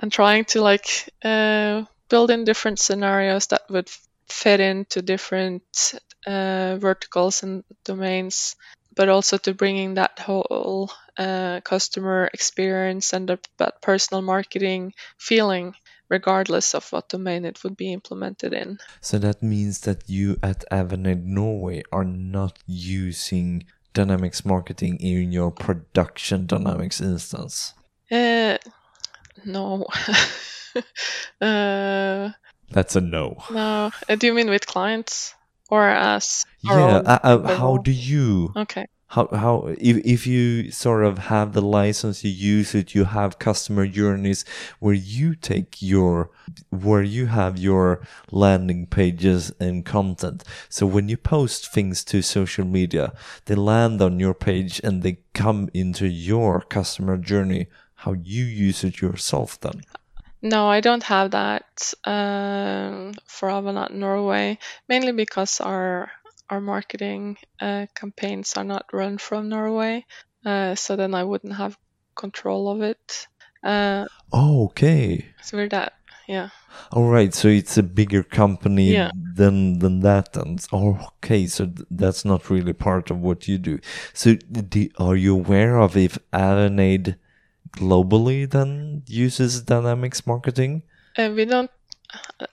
[0.02, 3.89] And trying to like uh, build in different scenarios that would
[4.28, 5.95] fit into different
[6.28, 8.56] uh, verticals and domains
[9.00, 15.74] but also to bringing that whole uh, customer experience and the, that personal marketing feeling
[16.10, 18.78] regardless of what domain it would be implemented in.
[19.00, 25.52] So that means that you at Avanade Norway are not using Dynamics marketing in your
[25.52, 27.76] production Dynamics instance?
[28.12, 28.58] Uh,
[29.46, 29.86] no.
[31.42, 32.32] uh,
[32.70, 33.38] That's a no.
[33.50, 33.92] No.
[34.10, 35.36] Uh, do you mean with clients?
[35.69, 36.45] Or us?
[36.62, 38.86] yeah uh, uh, how do you okay.
[39.08, 43.39] how how if if you sort of have the license you use it you have
[43.39, 44.43] customer journeys
[44.79, 46.29] where you take your
[46.69, 48.01] where you have your
[48.32, 50.43] landing pages and content.
[50.67, 53.13] So when you post things to social media
[53.45, 58.84] they land on your page and they come into your customer journey how you use
[58.84, 59.82] it yourself then
[60.41, 66.12] no, I don't have that um, for Avanade Norway, mainly because our
[66.49, 70.06] our marketing uh, campaigns are not run from Norway,
[70.45, 71.78] uh, so then I wouldn't have
[72.15, 73.28] control of it.
[73.63, 75.25] Uh, oh, okay.
[75.43, 75.93] So we're that,
[76.28, 76.49] yeah.
[76.91, 79.12] All right, so it's a bigger company yeah.
[79.36, 83.58] than than that, and oh, okay, so th that's not really part of what you
[83.58, 83.80] do.
[84.13, 84.38] So,
[84.97, 87.15] are you aware of if Avanade
[87.80, 90.84] globally then uses Dynamics marketing?
[91.18, 91.72] Uh, we don't.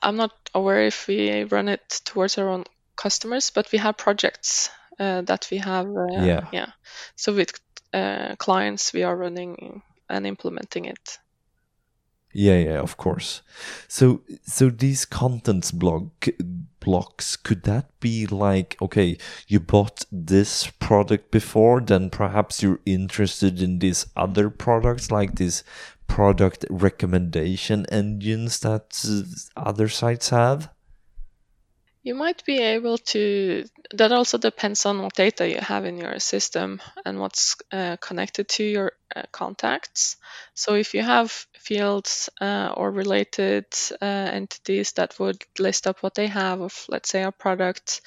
[0.02, 2.64] I'm not aware if we run it towards our own
[2.96, 5.86] customers, but we have projects uh, that we have.
[5.86, 6.48] Uh, yeah.
[6.52, 6.70] Yeah.
[7.16, 7.52] So with
[7.92, 11.18] uh, clients, we are running and implementing it.
[12.32, 13.42] Yeah, yeah, of course.
[13.88, 16.10] So, so these contents blog
[16.86, 19.18] blocks could that be like okay,
[19.48, 25.64] you bought this product before, then perhaps you're interested in these other products like these
[26.06, 28.86] product recommendation engines that
[29.56, 30.70] other sites have.
[32.02, 36.20] You might be able to, that also depends on what data you have in your
[36.20, 40.16] system and what's uh, connected to your uh, contacts.
[40.54, 43.66] So if you have fields uh, or related
[44.00, 48.00] uh, entities that would list up what they have of, let's say, a product,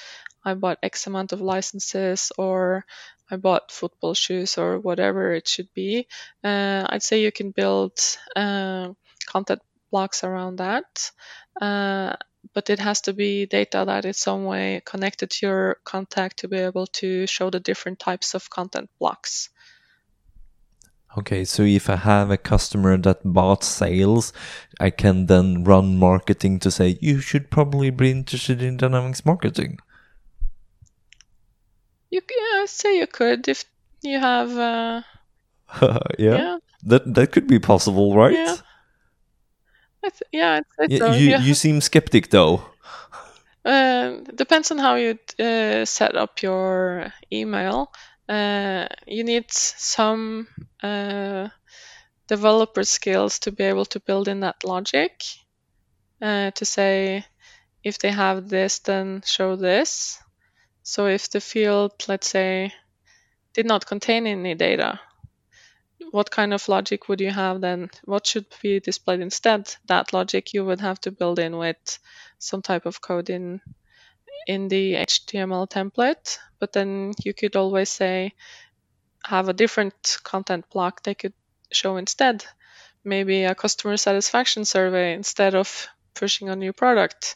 [0.45, 2.86] I bought X amount of licenses or
[3.30, 6.07] I bought football shoes or whatever it should be.
[6.43, 7.99] Uh, I'd say you can build
[8.36, 8.93] uh,
[9.28, 11.12] content blocks around that.
[11.62, 12.16] Uh,
[12.53, 16.47] but it has to be data that is some way connected to your contact to
[16.47, 19.49] be able to show the different types of content blocks.
[21.18, 24.32] Okay, so if I have a customer that bought sales,
[24.80, 29.80] I can then run marketing to say you should probably be interested in dynamics marketing.
[32.12, 33.66] You yeah, say you could if
[34.01, 34.55] you have.
[34.55, 35.01] Uh,
[36.20, 36.38] yeah.
[36.38, 36.57] yeah.
[36.84, 38.34] that that could be possible, right?
[38.34, 38.55] Yeah.
[40.03, 41.16] I th- yeah, yeah.
[41.16, 41.41] You yeah.
[41.41, 42.64] you seem skeptic though.
[43.66, 47.91] Uh, depends on how you uh, set up your email.
[48.30, 50.48] Uh, you need some
[50.84, 51.50] uh,
[52.28, 55.24] developer skills to be able to build in that logic.
[56.22, 57.26] Uh, to say,
[57.84, 60.20] if they have this, then show this.
[60.84, 62.72] So if the field, let's say,
[63.56, 65.00] did not contain any data,
[66.12, 67.90] what kind of logic would you have then?
[68.06, 69.74] What should be displayed instead?
[69.88, 72.00] That logic you would have to build in with
[72.38, 73.62] some type of code in
[74.48, 78.34] in the HTML template, but then you could always say
[79.26, 81.34] have a different content block they could
[81.72, 82.46] show instead.
[83.04, 87.36] Maybe a customer satisfaction survey instead of pushing a new product.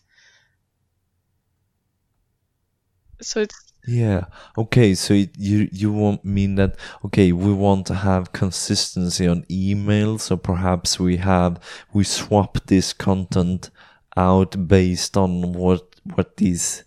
[3.22, 4.26] So it's yeah.
[4.58, 4.96] Okay.
[4.96, 6.78] So you you won't mean that?
[7.06, 11.60] Okay, we want to have consistency on email, so perhaps we have
[11.94, 13.70] we swap this content
[14.16, 16.84] out based on what what these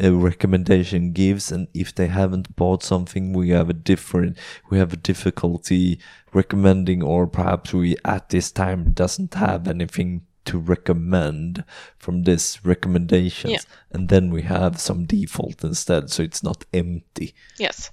[0.00, 4.36] a recommendation gives and if they haven't bought something we have a different
[4.70, 6.00] we have a difficulty
[6.32, 11.64] recommending or perhaps we at this time doesn't have anything to recommend
[11.98, 13.52] from this recommendations.
[13.52, 13.60] Yeah.
[13.92, 17.34] and then we have some default instead so it's not empty.
[17.58, 17.90] Yes.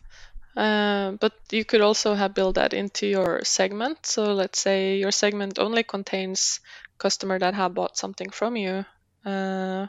[0.56, 4.08] Uh, but you could also have built that into your segment.
[4.08, 6.62] So let's say your segment only contains
[6.98, 8.84] customer that have bought something from you
[9.24, 9.86] uh,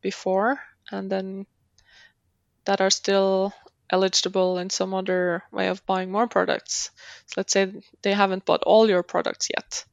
[0.00, 0.60] before
[0.92, 1.46] and then
[2.64, 3.52] that are still
[3.90, 6.90] eligible in some other way of buying more products.
[7.26, 9.84] So let's say they haven't bought all your products yet.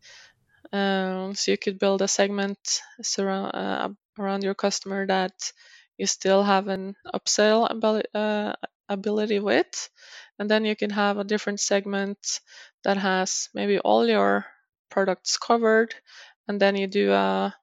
[0.71, 5.51] Um, so you could build a segment surround, uh, around your customer that
[5.97, 8.53] you still have an upsell ability, uh,
[8.87, 9.89] ability with.
[10.37, 12.39] And then you can have a different segment
[12.83, 14.45] that has maybe all your
[14.89, 15.93] products covered.
[16.47, 17.53] And then you do a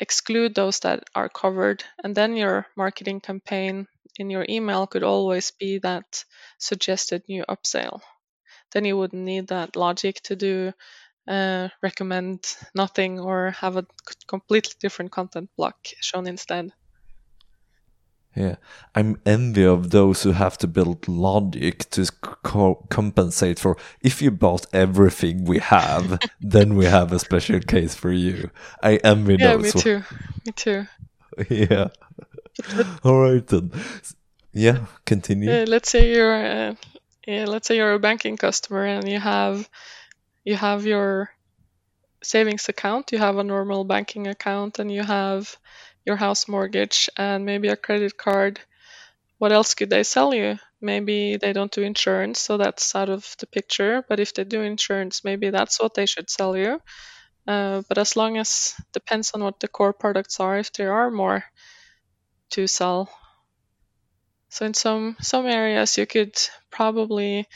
[0.00, 1.84] exclude those that are covered.
[2.02, 3.86] And then your marketing campaign
[4.18, 6.24] in your email could always be that
[6.58, 8.00] suggested new upsell.
[8.72, 10.72] Then you wouldn't need that logic to do
[11.28, 13.86] uh, recommend nothing or have a
[14.26, 16.70] completely different content block shown instead.
[18.36, 18.56] Yeah,
[18.96, 24.32] I'm envy of those who have to build logic to co compensate for if you
[24.32, 28.50] bought everything we have, then we have a special case for you.
[28.82, 29.76] I envy yeah, those.
[29.76, 30.02] me too.
[30.44, 30.86] Me too.
[31.48, 31.88] yeah.
[33.04, 33.72] All right then.
[34.52, 35.50] Yeah, continue.
[35.50, 36.74] Uh, let's say you're, uh,
[37.26, 39.68] yeah, let's say you're a banking customer and you have,
[40.44, 41.30] you have your
[42.22, 45.56] savings account, you have a normal banking account, and you have
[46.04, 48.60] your house mortgage and maybe a credit card.
[49.38, 50.58] What else could they sell you?
[50.80, 54.04] Maybe they don't do insurance, so that's out of the picture.
[54.08, 56.80] But if they do insurance, maybe that's what they should sell you.
[57.46, 61.10] Uh, but as long as depends on what the core products are, if there are
[61.10, 61.44] more
[62.54, 63.10] to sell.
[64.48, 66.38] So in some some areas you could
[66.70, 67.48] probably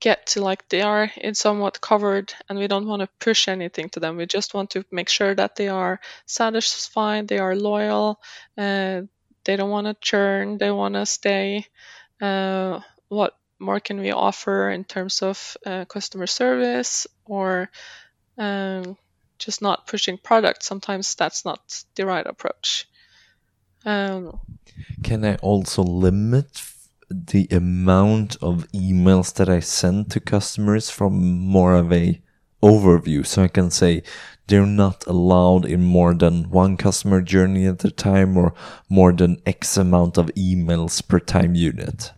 [0.00, 3.88] get to like they are in somewhat covered and we don't want to push anything
[3.90, 4.16] to them.
[4.16, 8.20] We just want to make sure that they are satisfied they are loyal
[8.56, 9.02] uh,
[9.44, 11.66] they don't want to churn they want to stay
[12.20, 17.70] uh, what more can we offer in terms of uh, customer service or
[18.38, 18.96] um,
[19.38, 20.66] just not pushing products?
[20.66, 21.60] Sometimes that's not
[21.94, 22.86] the right approach
[23.84, 24.40] um,
[25.02, 26.62] can I also limit
[27.10, 32.20] the amount of emails that I send to customers from more of a
[32.62, 33.26] overview?
[33.26, 34.02] So I can say
[34.46, 38.54] they're not allowed in more than one customer journey at a time or
[38.88, 42.12] more than X amount of emails per time unit.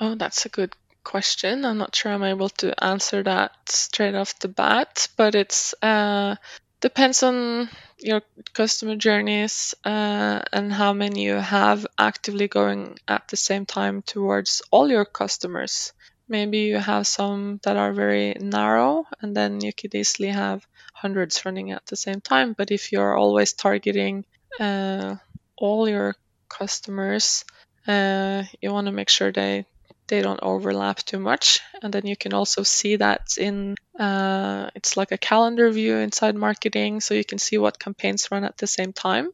[0.00, 1.64] Oh, that's a good question.
[1.64, 6.36] I'm not sure I'm able to answer that straight off the bat, but it's uh,
[6.80, 7.68] depends on
[7.98, 8.22] your
[8.54, 14.62] customer journeys uh, and how many you have actively going at the same time towards
[14.70, 15.92] all your customers.
[16.28, 21.44] Maybe you have some that are very narrow, and then you could easily have hundreds
[21.44, 22.52] running at the same time.
[22.52, 24.26] But if you're always targeting
[24.60, 25.16] uh,
[25.56, 26.16] all your
[26.48, 27.44] customers,
[27.86, 29.64] uh, you want to make sure they
[30.08, 31.60] they don't overlap too much.
[31.82, 36.34] And then you can also see that in uh, it's like a calendar view inside
[36.34, 39.30] marketing, so you can see what campaigns run at the same time.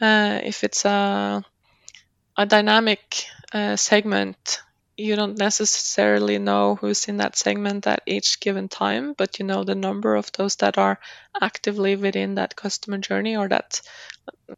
[0.00, 1.44] Uh, if it's a
[2.36, 4.60] a dynamic uh, segment,
[4.96, 9.64] you don't necessarily know who's in that segment at each given time, but you know
[9.64, 10.98] the number of those that are
[11.40, 13.80] actively within that customer journey or that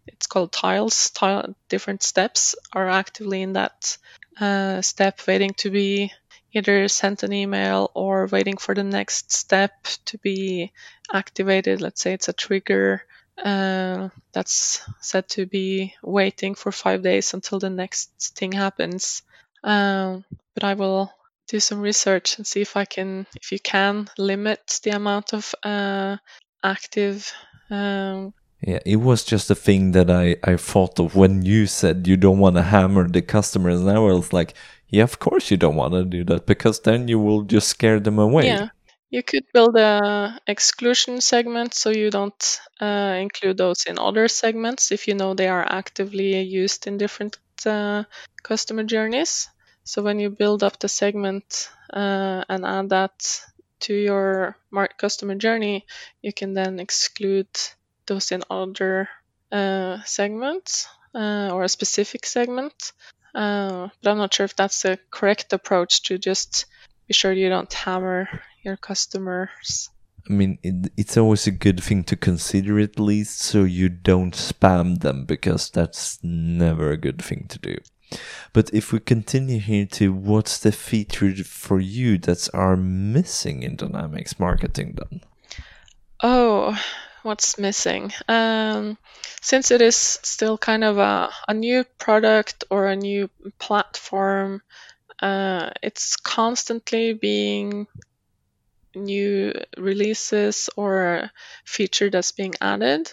[0.07, 3.97] it's called tiles, tile, different steps are actively in that
[4.41, 6.13] uh, step waiting to be
[6.53, 9.73] either sent an email or waiting for the next step
[10.05, 10.73] to be
[11.13, 11.81] activated.
[11.81, 13.03] Let's say it's a trigger
[13.43, 19.23] uh, that's said to be waiting for five days until the next thing happens.
[19.65, 20.25] Um,
[20.55, 21.11] but I will
[21.49, 25.55] do some research and see if I can, if you can limit the amount of
[25.63, 26.17] uh,
[26.63, 27.33] active.
[27.71, 32.07] Um, yeah, it was just a thing that I, I thought of when you said
[32.07, 33.81] you don't want to hammer the customers.
[33.81, 34.55] And I was like,
[34.89, 37.99] yeah, of course you don't want to do that because then you will just scare
[37.99, 38.47] them away.
[38.47, 38.69] Yeah.
[39.11, 44.91] You could build a exclusion segment so you don't uh, include those in other segments
[44.91, 47.37] if you know they are actively used in different
[47.67, 48.05] uh,
[48.43, 49.49] customer journeys.
[49.85, 53.43] So when you build up the segment uh, and add that
[53.81, 54.57] to your
[54.97, 55.85] customer journey,
[56.23, 57.49] you can then exclude
[58.07, 59.09] those in other
[59.51, 62.93] uh, segments uh, or a specific segment.
[63.35, 66.67] Uh, but I'm not sure if that's the correct approach to just
[67.09, 68.29] be sure you don't hammer
[68.63, 69.89] your customers.
[70.29, 74.35] I mean, it, it's always a good thing to consider at least so you don't
[74.35, 77.77] spam them because that's never a good thing to do.
[78.53, 83.77] But if we continue here to what's the feature for you that's are missing in
[83.77, 85.23] Dynamics marketing then?
[86.23, 86.79] Oh,
[87.23, 88.13] what's missing?
[88.29, 88.99] Um,
[89.41, 94.63] since it is still kind of a, a new product or a new platform,
[95.21, 97.87] uh, it's constantly being
[98.95, 101.31] new releases or
[101.65, 103.13] feature that's being added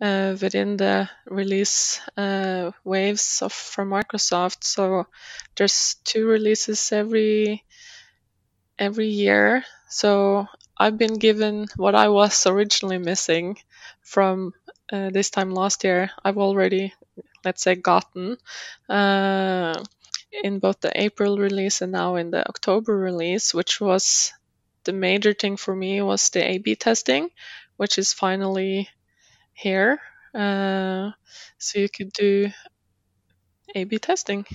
[0.00, 4.64] uh, within the release uh, waves of from Microsoft.
[4.64, 5.06] So
[5.56, 7.64] there's two releases every
[8.78, 9.64] every year.
[9.88, 10.46] So
[10.80, 13.58] I've been given what I was originally missing
[14.00, 14.54] from
[14.90, 16.10] uh, this time last year.
[16.24, 16.94] I've already,
[17.44, 18.38] let's say, gotten
[18.88, 19.74] uh,
[20.42, 24.32] in both the April release and now in the October release, which was
[24.84, 27.28] the major thing for me was the A/B testing,
[27.76, 28.88] which is finally
[29.52, 30.00] here.
[30.34, 31.10] Uh,
[31.58, 32.50] so you could do
[33.74, 34.46] A/B testing.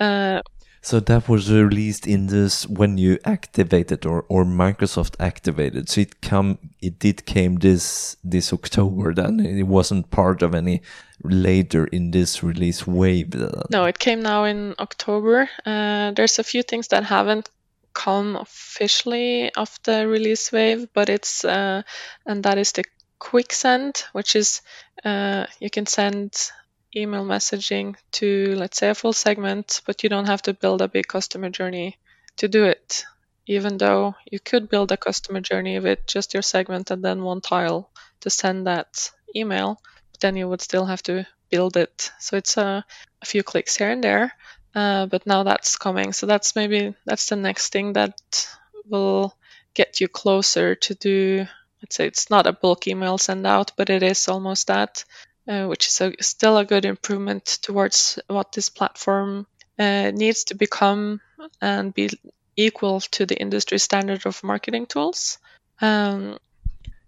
[0.00, 0.40] Uh,
[0.86, 5.88] so that was released in this when you activated or, or Microsoft activated.
[5.88, 9.40] So it come it did came this this October then.
[9.40, 10.82] It wasn't part of any
[11.24, 13.32] later in this release wave.
[13.32, 13.50] Then.
[13.72, 15.50] No, it came now in October.
[15.64, 17.50] Uh, there's a few things that haven't
[17.92, 21.82] come officially of the release wave, but it's uh,
[22.26, 22.84] and that is the
[23.18, 24.62] quick send, which is
[25.04, 26.52] uh, you can send
[26.96, 30.88] email messaging to, let's say, a full segment, but you don't have to build a
[30.88, 31.98] big customer journey
[32.38, 33.04] to do it.
[33.46, 37.40] Even though you could build a customer journey with just your segment and then one
[37.40, 37.90] tile
[38.20, 39.80] to send that email,
[40.12, 42.10] but then you would still have to build it.
[42.18, 42.84] So it's a,
[43.22, 44.32] a few clicks here and there,
[44.74, 46.12] uh, but now that's coming.
[46.12, 48.48] So that's maybe that's the next thing that
[48.88, 49.36] will
[49.74, 51.46] get you closer to do
[51.82, 55.04] let's say it's not a bulk email send out, but it is almost that,
[55.48, 59.46] uh, which is a, still a good improvement towards what this platform
[59.78, 61.20] uh, needs to become
[61.60, 62.10] and be
[62.56, 65.38] equal to the industry standard of marketing tools.
[65.80, 66.38] Um,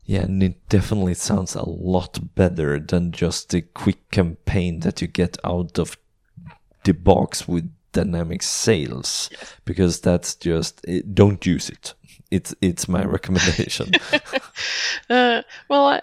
[0.04, 5.08] yeah, and it definitely sounds a lot better than just the quick campaign that you
[5.08, 5.96] get out of
[6.84, 9.30] the box with dynamic sales,
[9.64, 11.94] because that's just it, don't use it
[12.30, 13.90] it's it's my recommendation.
[15.10, 16.00] uh, well, I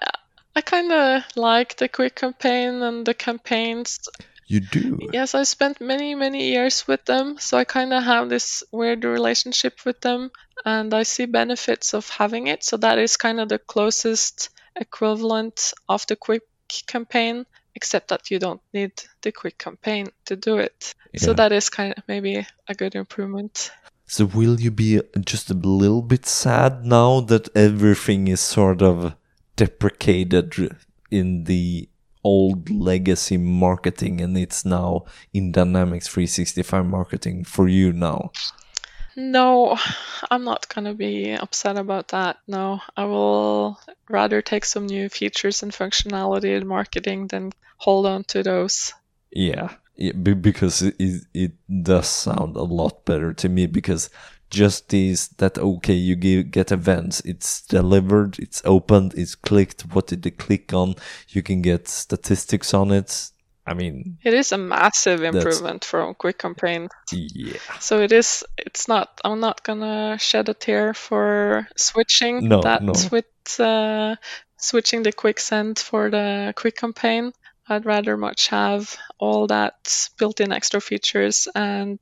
[0.56, 4.00] I kind of like the quick campaign and the campaigns.
[4.48, 5.00] You do.
[5.12, 9.04] Yes, I spent many many years with them, so I kind of have this weird
[9.04, 10.32] relationship with them,
[10.64, 12.64] and I see benefits of having it.
[12.64, 16.44] So that is kind of the closest equivalent of the quick
[16.88, 17.46] campaign
[17.76, 18.92] except that you don't need
[19.22, 20.94] the quick campaign to do it.
[21.12, 21.20] Yeah.
[21.22, 23.72] So that is kind of maybe a good improvement.
[24.08, 29.16] So will you be just a little bit sad now that everything is sort of
[29.56, 30.78] deprecated
[31.12, 31.90] in the
[32.24, 38.32] old legacy marketing and it's now in Dynamics 365 marketing for you now?
[39.16, 39.78] No,
[40.30, 42.38] I'm not going to be upset about that.
[42.48, 43.80] No, I will
[44.10, 48.94] rather take some new features and functionality in marketing than hold on to those.
[49.32, 51.54] Yeah, Yeah, because it, it
[51.84, 54.10] does sound a lot better to me because
[54.56, 59.82] just these that okay you give, get events it's delivered it's opened it's clicked.
[59.94, 60.96] What did they click on?
[61.30, 63.32] You can get statistics on it.
[63.68, 66.88] I mean it is a massive improvement from quick campaign.
[67.12, 67.60] Yeah.
[67.80, 72.82] So it is it's not i'm not gonna shed a tear for switching no, that
[72.82, 72.94] no.
[73.12, 74.16] with uh,
[74.58, 77.34] switching the quick send for the quick campaign.
[77.68, 82.00] I'd rather much have all that built-in extra features and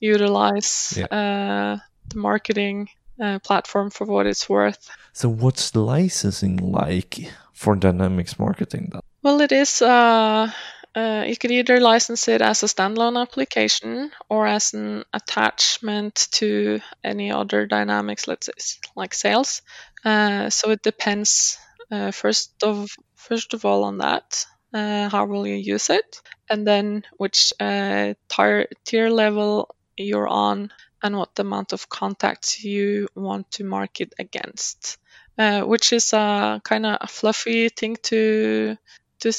[0.00, 1.06] utilize yeah.
[1.06, 1.78] uh,
[2.08, 2.88] the marketing
[3.20, 4.88] uh, platform for what it's worth.
[5.12, 9.00] So, what's the licensing like for Dynamics Marketing then?
[9.22, 9.80] Well, it is.
[9.80, 10.50] Uh,
[10.94, 16.80] uh, you could either license it as a standalone application or as an attachment to
[17.02, 19.62] any other Dynamics, let's say, like sales.
[20.04, 21.58] Uh, so it depends.
[21.90, 26.66] Uh, first of first of all on that uh, how will you use it, and
[26.66, 30.72] then which uh, tar- tier level you're on,
[31.04, 34.98] and what amount of contacts you want to market against.
[35.36, 38.76] Uh, which is a kind of a fluffy thing to
[39.18, 39.32] to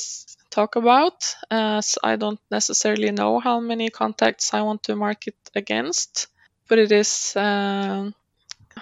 [0.49, 6.27] talk about, as I don't necessarily know how many contacts I want to market against.
[6.67, 8.13] But it is um,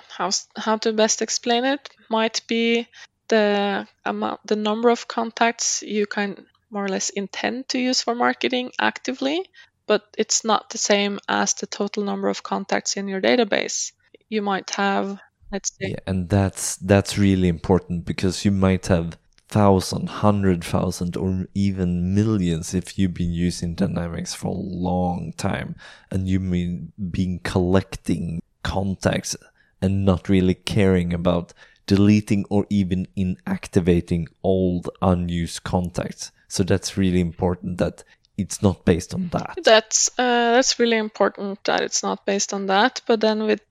[0.10, 2.88] how how to best explain it might be
[3.28, 8.16] the amount, the number of contacts you can more or less intend to use for
[8.16, 9.46] marketing actively,
[9.88, 13.92] but it's not the same as the total number of contacts in your database.
[14.30, 15.20] You might have,
[15.52, 19.18] let's say, yeah, and that's that's really important because you might have
[19.48, 25.76] thousand, hundred thousand, or even millions if you've been using Dynamics for a long time,
[26.10, 29.36] and you mean been collecting contacts
[29.82, 31.54] and not really caring about
[31.86, 36.32] deleting or even inactivating old unused contacts.
[36.48, 38.04] So that's really important that
[38.38, 39.58] it's not based on that.
[39.64, 43.02] That's uh, that's really important that it's not based on that.
[43.06, 43.62] But then with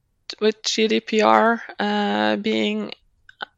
[0.41, 2.93] with GDPR uh, being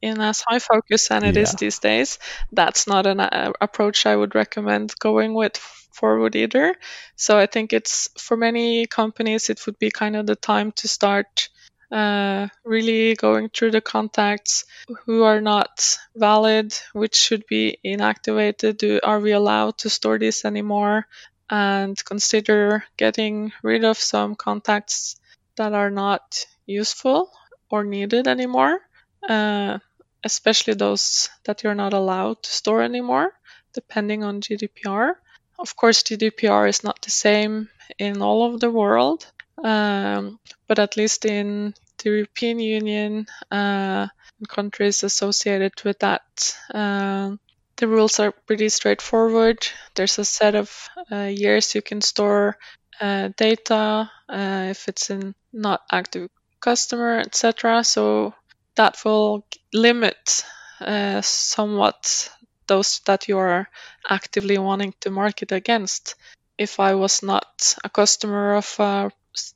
[0.01, 1.43] in as high focus and it yeah.
[1.43, 2.19] is these days,
[2.53, 6.75] that's not an uh, approach I would recommend going with forward either.
[7.17, 10.89] So I think it's for many companies it would be kind of the time to
[10.89, 11.49] start
[11.91, 14.64] uh, really going through the contacts
[15.05, 18.78] who are not valid, which should be inactivated.
[18.78, 21.07] Do, are we allowed to store this anymore?
[21.51, 25.16] And consider getting rid of some contacts
[25.57, 27.30] that are not useful
[27.70, 28.80] or needed anymore,
[29.28, 29.78] uh,
[30.24, 33.32] especially those that you're not allowed to store anymore,
[33.72, 35.14] depending on GDPR.
[35.59, 37.68] Of course, GDPR is not the same
[37.99, 39.30] in all of the world,
[39.63, 44.07] um, but at least in the European Union uh,
[44.39, 46.57] and countries associated with that.
[46.73, 47.37] Uh,
[47.77, 49.67] the rules are pretty straightforward.
[49.95, 52.57] There's a set of uh, years you can store
[53.01, 56.31] uh, data uh, if it's in not active
[56.61, 57.83] customer, etc.
[57.85, 58.35] So
[58.77, 60.45] that will limit
[60.81, 62.31] uh, somewhat
[62.67, 63.69] those that you are
[64.09, 66.15] actively wanting to market against.
[66.57, 69.11] If I was not a customer of a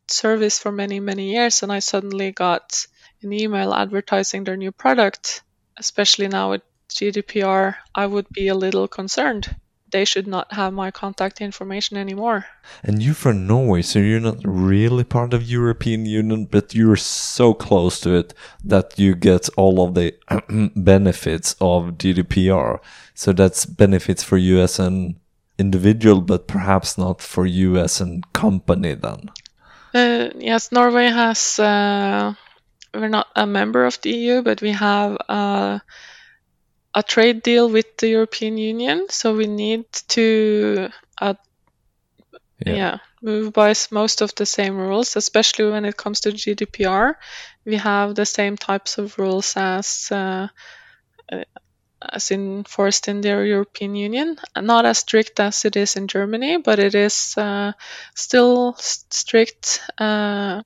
[0.09, 2.87] service for many, many years, and I suddenly got
[3.23, 5.43] an email advertising their new product,
[5.77, 9.55] especially now with GDPR, I would be a little concerned.
[9.91, 12.45] They should not have my contact information anymore.
[12.83, 17.55] And you're from Norway, so you're not really part of European Union, but you're so
[17.55, 20.15] close to it that you get all of the
[20.77, 22.81] benefits of GDPR.
[23.15, 25.19] So that's benefits for you as an
[25.59, 29.31] individual, but perhaps not for you as a company then.
[29.95, 31.59] Uh, yes, Norway has.
[31.59, 32.35] Uh,
[32.95, 35.79] we're not a member of the EU, but we have uh,
[36.95, 40.89] a trade deal with the European Union, so we need to,
[41.21, 41.35] uh,
[42.65, 42.75] yeah.
[42.75, 42.99] yeah.
[43.23, 47.15] move by most of the same rules, especially when it comes to GDPR.
[47.65, 50.49] We have the same types of rules as uh,
[52.01, 54.37] as enforced in the European Union.
[54.57, 57.73] Not as strict as it is in Germany, but it is uh,
[58.15, 60.63] still strict uh,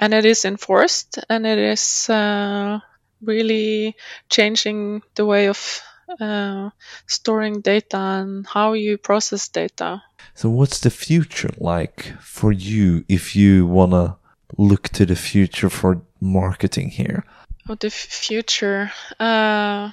[0.00, 2.78] and it is enforced and it is uh,
[3.22, 3.96] really
[4.28, 5.82] changing the way of
[6.20, 6.70] uh,
[7.06, 10.02] storing data and how you process data.
[10.34, 14.16] So, what's the future like for you if you want to
[14.58, 17.24] look to the future for marketing here?
[17.68, 18.92] Oh, the future.
[19.18, 19.90] Uh,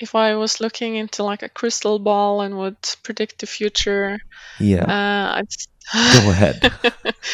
[0.00, 4.18] if I was looking into like a crystal ball and would predict the future,
[4.58, 6.72] yeah, uh, I'd go ahead.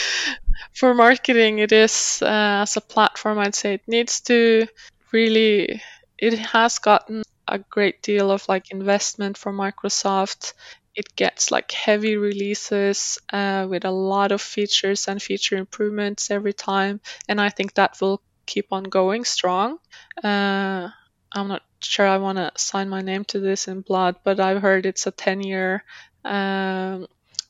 [0.75, 3.39] for marketing, it is uh, as a platform.
[3.39, 4.67] I'd say it needs to
[5.13, 5.83] really.
[6.19, 10.55] It has gotten a great deal of like investment from Microsoft
[10.95, 16.53] it gets like heavy releases uh, with a lot of features and feature improvements every
[16.53, 19.79] time, and I think that will keep on going strong.
[20.23, 20.91] Uh,
[21.35, 24.63] I'm not sure I want to sign my name to this in blood, but I've
[24.63, 25.85] heard it's a 10 year
[26.25, 27.07] um,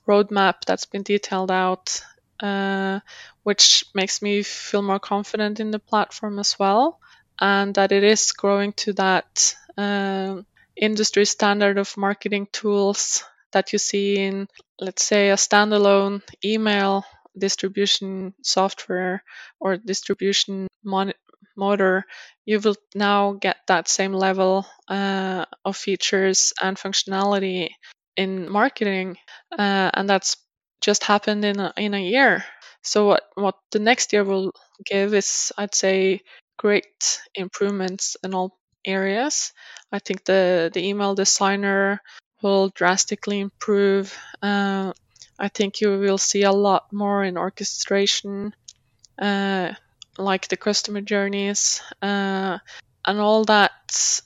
[0.09, 2.03] roadmap that's been detailed out,
[2.41, 3.01] uh,
[3.43, 6.99] which makes me feel more confident in the platform as well,
[7.41, 13.23] and that it is growing to that um, industry standard of marketing tools
[13.53, 14.49] that you see in,
[14.81, 17.05] let's say, a standalone email
[17.37, 19.23] distribution software
[19.61, 21.13] or distribution mon-
[21.57, 22.05] motor,
[22.45, 27.71] you will now get that same level uh, of features and functionality
[28.17, 29.17] in marketing,
[29.53, 30.37] uh, and that's
[30.81, 32.45] just happened in a, in a year.
[32.83, 34.53] So what what the next year will
[34.85, 36.21] give is, I'd say,
[36.59, 39.53] great improvements in all areas.
[39.93, 42.01] I think the the email designer
[42.43, 44.17] will drastically improve.
[44.43, 44.93] Uh,
[45.39, 48.55] I think you will see a lot more in orchestration.
[49.19, 49.73] Uh,
[50.19, 52.59] like the customer journeys uh,
[53.07, 54.21] and all that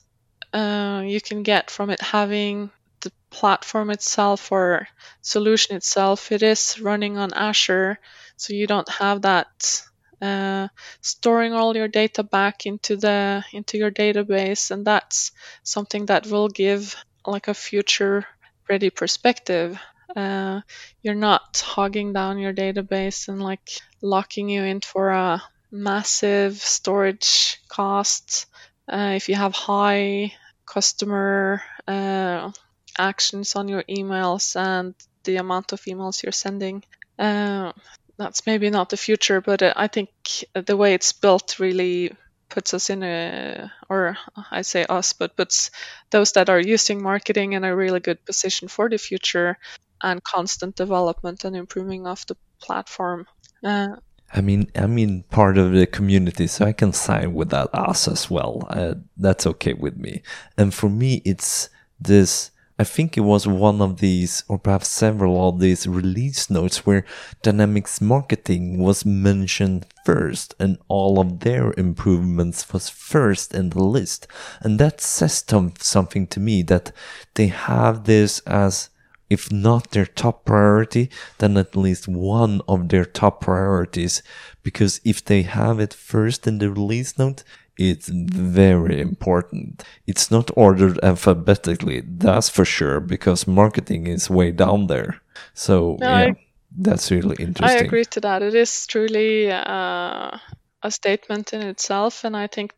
[0.53, 2.69] uh, you can get from it having
[3.01, 4.87] the platform itself or
[5.21, 6.31] solution itself.
[6.31, 7.99] It is running on azure
[8.37, 9.81] so you don't have that
[10.21, 10.67] uh,
[11.01, 15.31] storing all your data back into the into your database and that's
[15.63, 18.25] something that will give like a future
[18.67, 19.79] ready perspective.
[20.15, 20.61] Uh,
[21.03, 23.69] you're not hogging down your database and like
[24.01, 25.41] locking you in for a
[25.71, 28.45] massive storage costs.
[28.87, 30.33] Uh, if you have high
[30.65, 32.51] customer uh,
[32.97, 36.83] actions on your emails and the amount of emails you're sending,
[37.17, 37.71] uh,
[38.17, 40.09] that's maybe not the future, but uh, I think
[40.53, 42.11] the way it's built really
[42.49, 44.17] puts us in a, or
[44.51, 45.71] I say us, but puts
[46.09, 49.57] those that are using marketing in a really good position for the future
[50.01, 53.27] and constant development and improving of the platform.
[53.63, 53.97] Uh,
[54.33, 58.07] I mean, I mean, part of the community, so I can sign with that us
[58.07, 58.67] as well.
[58.69, 60.21] Uh, that's okay with me.
[60.57, 61.69] And for me, it's
[61.99, 62.51] this.
[62.77, 67.05] I think it was one of these, or perhaps several of these release notes where
[67.41, 74.27] Dynamics Marketing was mentioned first and all of their improvements was first in the list.
[74.61, 75.43] And that says
[75.79, 76.93] something to me that
[77.33, 78.89] they have this as
[79.29, 84.23] if not their top priority, then at least one of their top priorities.
[84.63, 87.43] Because if they have it first in the release note,
[87.77, 89.83] it's very important.
[90.05, 95.21] It's not ordered alphabetically, that's for sure, because marketing is way down there.
[95.53, 96.35] So, no, yeah, I,
[96.77, 97.79] that's really interesting.
[97.79, 98.41] I agree to that.
[98.41, 100.37] It is truly uh,
[100.83, 102.73] a statement in itself, and I think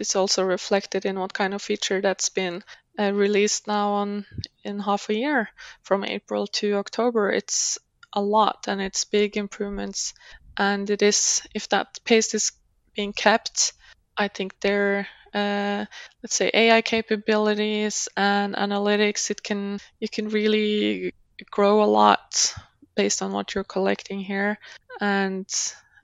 [0.00, 2.64] it's also reflected in what kind of feature that's been
[2.98, 4.26] uh, released now on
[4.64, 5.48] in half a year
[5.82, 7.30] from April to October.
[7.30, 7.78] It's
[8.12, 10.14] a lot and it's big improvements.
[10.56, 12.52] And it is if that pace is
[12.94, 13.72] being kept,
[14.16, 15.84] I think there uh,
[16.22, 21.14] let's say AI capabilities and analytics, it can you can really
[21.50, 22.54] grow a lot
[22.96, 24.58] based on what you're collecting here.
[25.00, 25.48] And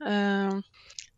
[0.01, 0.63] um,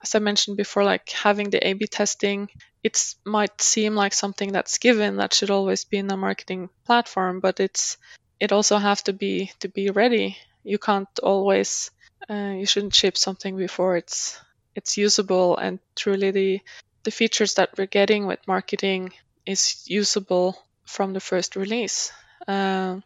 [0.04, 2.50] as I mentioned before, like having the A/B testing,
[2.84, 7.40] it might seem like something that's given that should always be in a marketing platform,
[7.40, 7.98] but it's
[8.40, 10.38] it also have to be to be ready.
[10.64, 11.92] You can't always
[12.30, 14.40] uh, you shouldn't ship something before it's
[14.76, 16.62] it's usable and truly the
[17.04, 19.12] the features that we're getting with marketing
[19.46, 22.12] is usable from the first release.
[22.48, 23.00] Uh,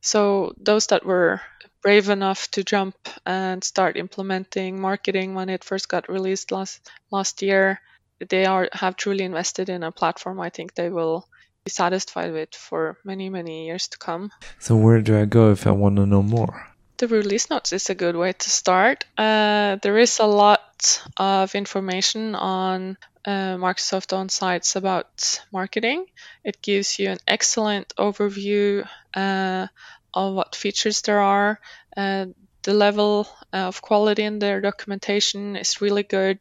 [0.00, 1.40] so those that were
[1.82, 7.42] brave enough to jump and start implementing marketing when it first got released last last
[7.42, 7.80] year,
[8.28, 10.40] they are have truly invested in a platform.
[10.40, 11.26] I think they will
[11.64, 14.30] be satisfied with for many many years to come.
[14.58, 16.66] So where do I go if I want to know more?
[16.98, 19.06] The release notes is a good way to start.
[19.16, 26.04] Uh, there is a lot of information on uh, Microsoft on sites about marketing.
[26.44, 29.68] It gives you an excellent overview uh,
[30.14, 31.60] of what features there are.
[31.96, 32.26] Uh,
[32.62, 36.38] the level of quality in their documentation is really good.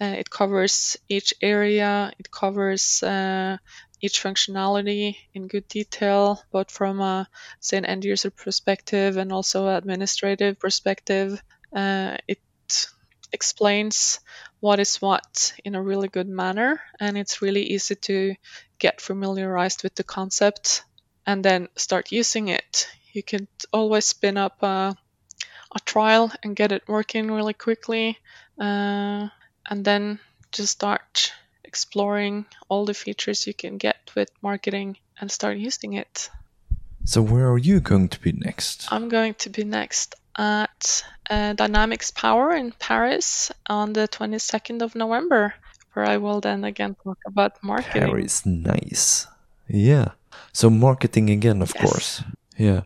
[0.00, 3.56] Uh, it covers each area, it covers uh,
[4.00, 7.28] each functionality in good detail, both from a,
[7.60, 11.40] say, an end user perspective and also administrative perspective.
[11.74, 12.40] Uh, it
[13.32, 14.18] explains
[14.58, 18.34] what is what in a really good manner, and it's really easy to
[18.80, 20.82] get familiarized with the concept
[21.24, 24.96] and then start using it you could always spin up a,
[25.74, 28.18] a trial and get it working really quickly,
[28.60, 29.28] uh,
[29.70, 30.18] and then
[30.52, 31.32] just start
[31.64, 36.30] exploring all the features you can get with marketing and start using it.
[37.04, 38.88] So where are you going to be next?
[38.92, 44.94] I'm going to be next at uh, Dynamics Power in Paris on the 22nd of
[44.94, 45.54] November,
[45.92, 48.02] where I will then again talk about marketing.
[48.02, 49.26] Paris, nice.
[49.68, 50.12] Yeah.
[50.52, 51.84] So marketing again, of Yes.
[51.84, 52.22] course.
[52.62, 52.82] Yeah.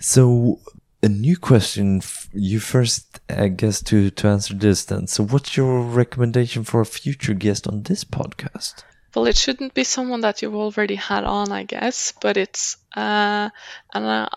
[0.00, 0.58] So
[1.04, 2.02] a new question.
[2.32, 5.06] You first, I guess, to to answer this then.
[5.06, 8.82] So what's your recommendation for a future guest on this podcast?
[9.14, 13.50] Well, it shouldn't be someone that you've already had on, I guess, but it's, uh,
[13.92, 14.28] and uh,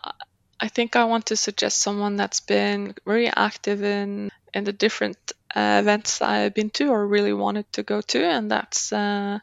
[0.59, 5.17] I think I want to suggest someone that's been very active in in the different
[5.55, 9.39] uh, events I've been to or really wanted to go to, and that's uh,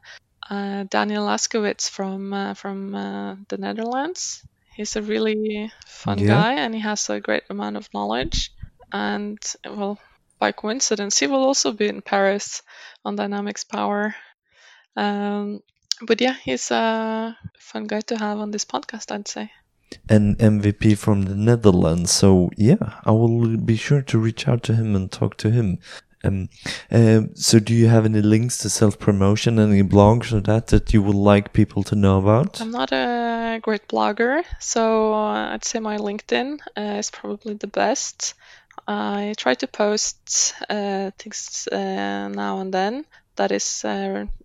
[0.48, 4.42] uh, Daniel Laskewitz from uh, from uh, the Netherlands.
[4.80, 6.40] He's a really fun Yeah.
[6.40, 8.50] guy, and he has a great amount of knowledge.
[8.90, 10.00] And well,
[10.38, 12.62] by coincidence, he will also be in Paris
[13.04, 14.14] on Dynamics Power.
[14.96, 15.60] Um,
[16.00, 19.52] but yeah, he's a fun guy to have on this podcast, I'd say.
[20.08, 22.10] An MVP from the Netherlands.
[22.10, 25.78] So yeah, I will be sure to reach out to him and talk to him.
[26.22, 26.48] Um,
[26.90, 30.92] uh, so do you have any links to self promotion, any blogs or that that
[30.92, 32.60] you would like people to know about?
[32.60, 37.66] I'm not a great blogger, so uh, I'd say my LinkedIn uh, is probably the
[37.66, 38.34] best.
[38.86, 43.04] I try to post uh, things uh, now and then
[43.36, 43.84] that is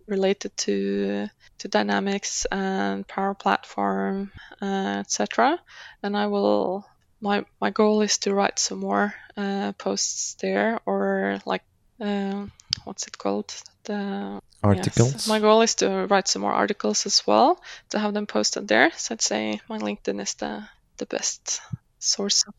[0.06, 4.30] related to to Dynamics and Power Platform,
[4.62, 5.58] etc.
[6.02, 6.86] And I will.
[7.20, 11.62] My my goal is to write some more uh, posts there, or like
[12.00, 12.52] um,
[12.84, 13.54] what's it called?
[13.84, 15.12] The Articles?
[15.12, 15.28] Yes.
[15.28, 17.60] My goal is to write some more articles as well
[17.90, 18.90] to have them posted there.
[18.96, 21.60] So I'd say my LinkedIn is the the best
[21.98, 22.54] source of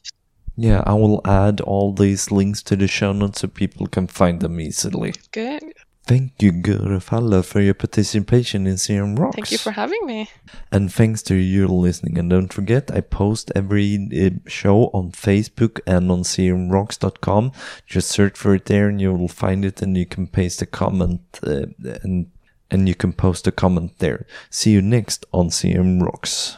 [0.56, 4.40] Yeah, I will add all these links to the show notes so people can find
[4.40, 5.14] them easily.
[5.32, 5.62] good.
[6.08, 9.36] Thank you, Guro Faller, for your participation in CRM Rocks.
[9.36, 10.30] Thank you for having me.
[10.72, 12.18] And thanks to you listening.
[12.18, 17.52] And don't forget, I post every uh, show on Facebook and on crmrocks.com.
[17.86, 20.66] Just search for it there and you will find it and you can paste a
[20.66, 21.66] comment uh,
[22.04, 22.32] and,
[22.72, 24.26] and you can post a comment there.
[24.50, 26.56] See you next on CRM Rocks.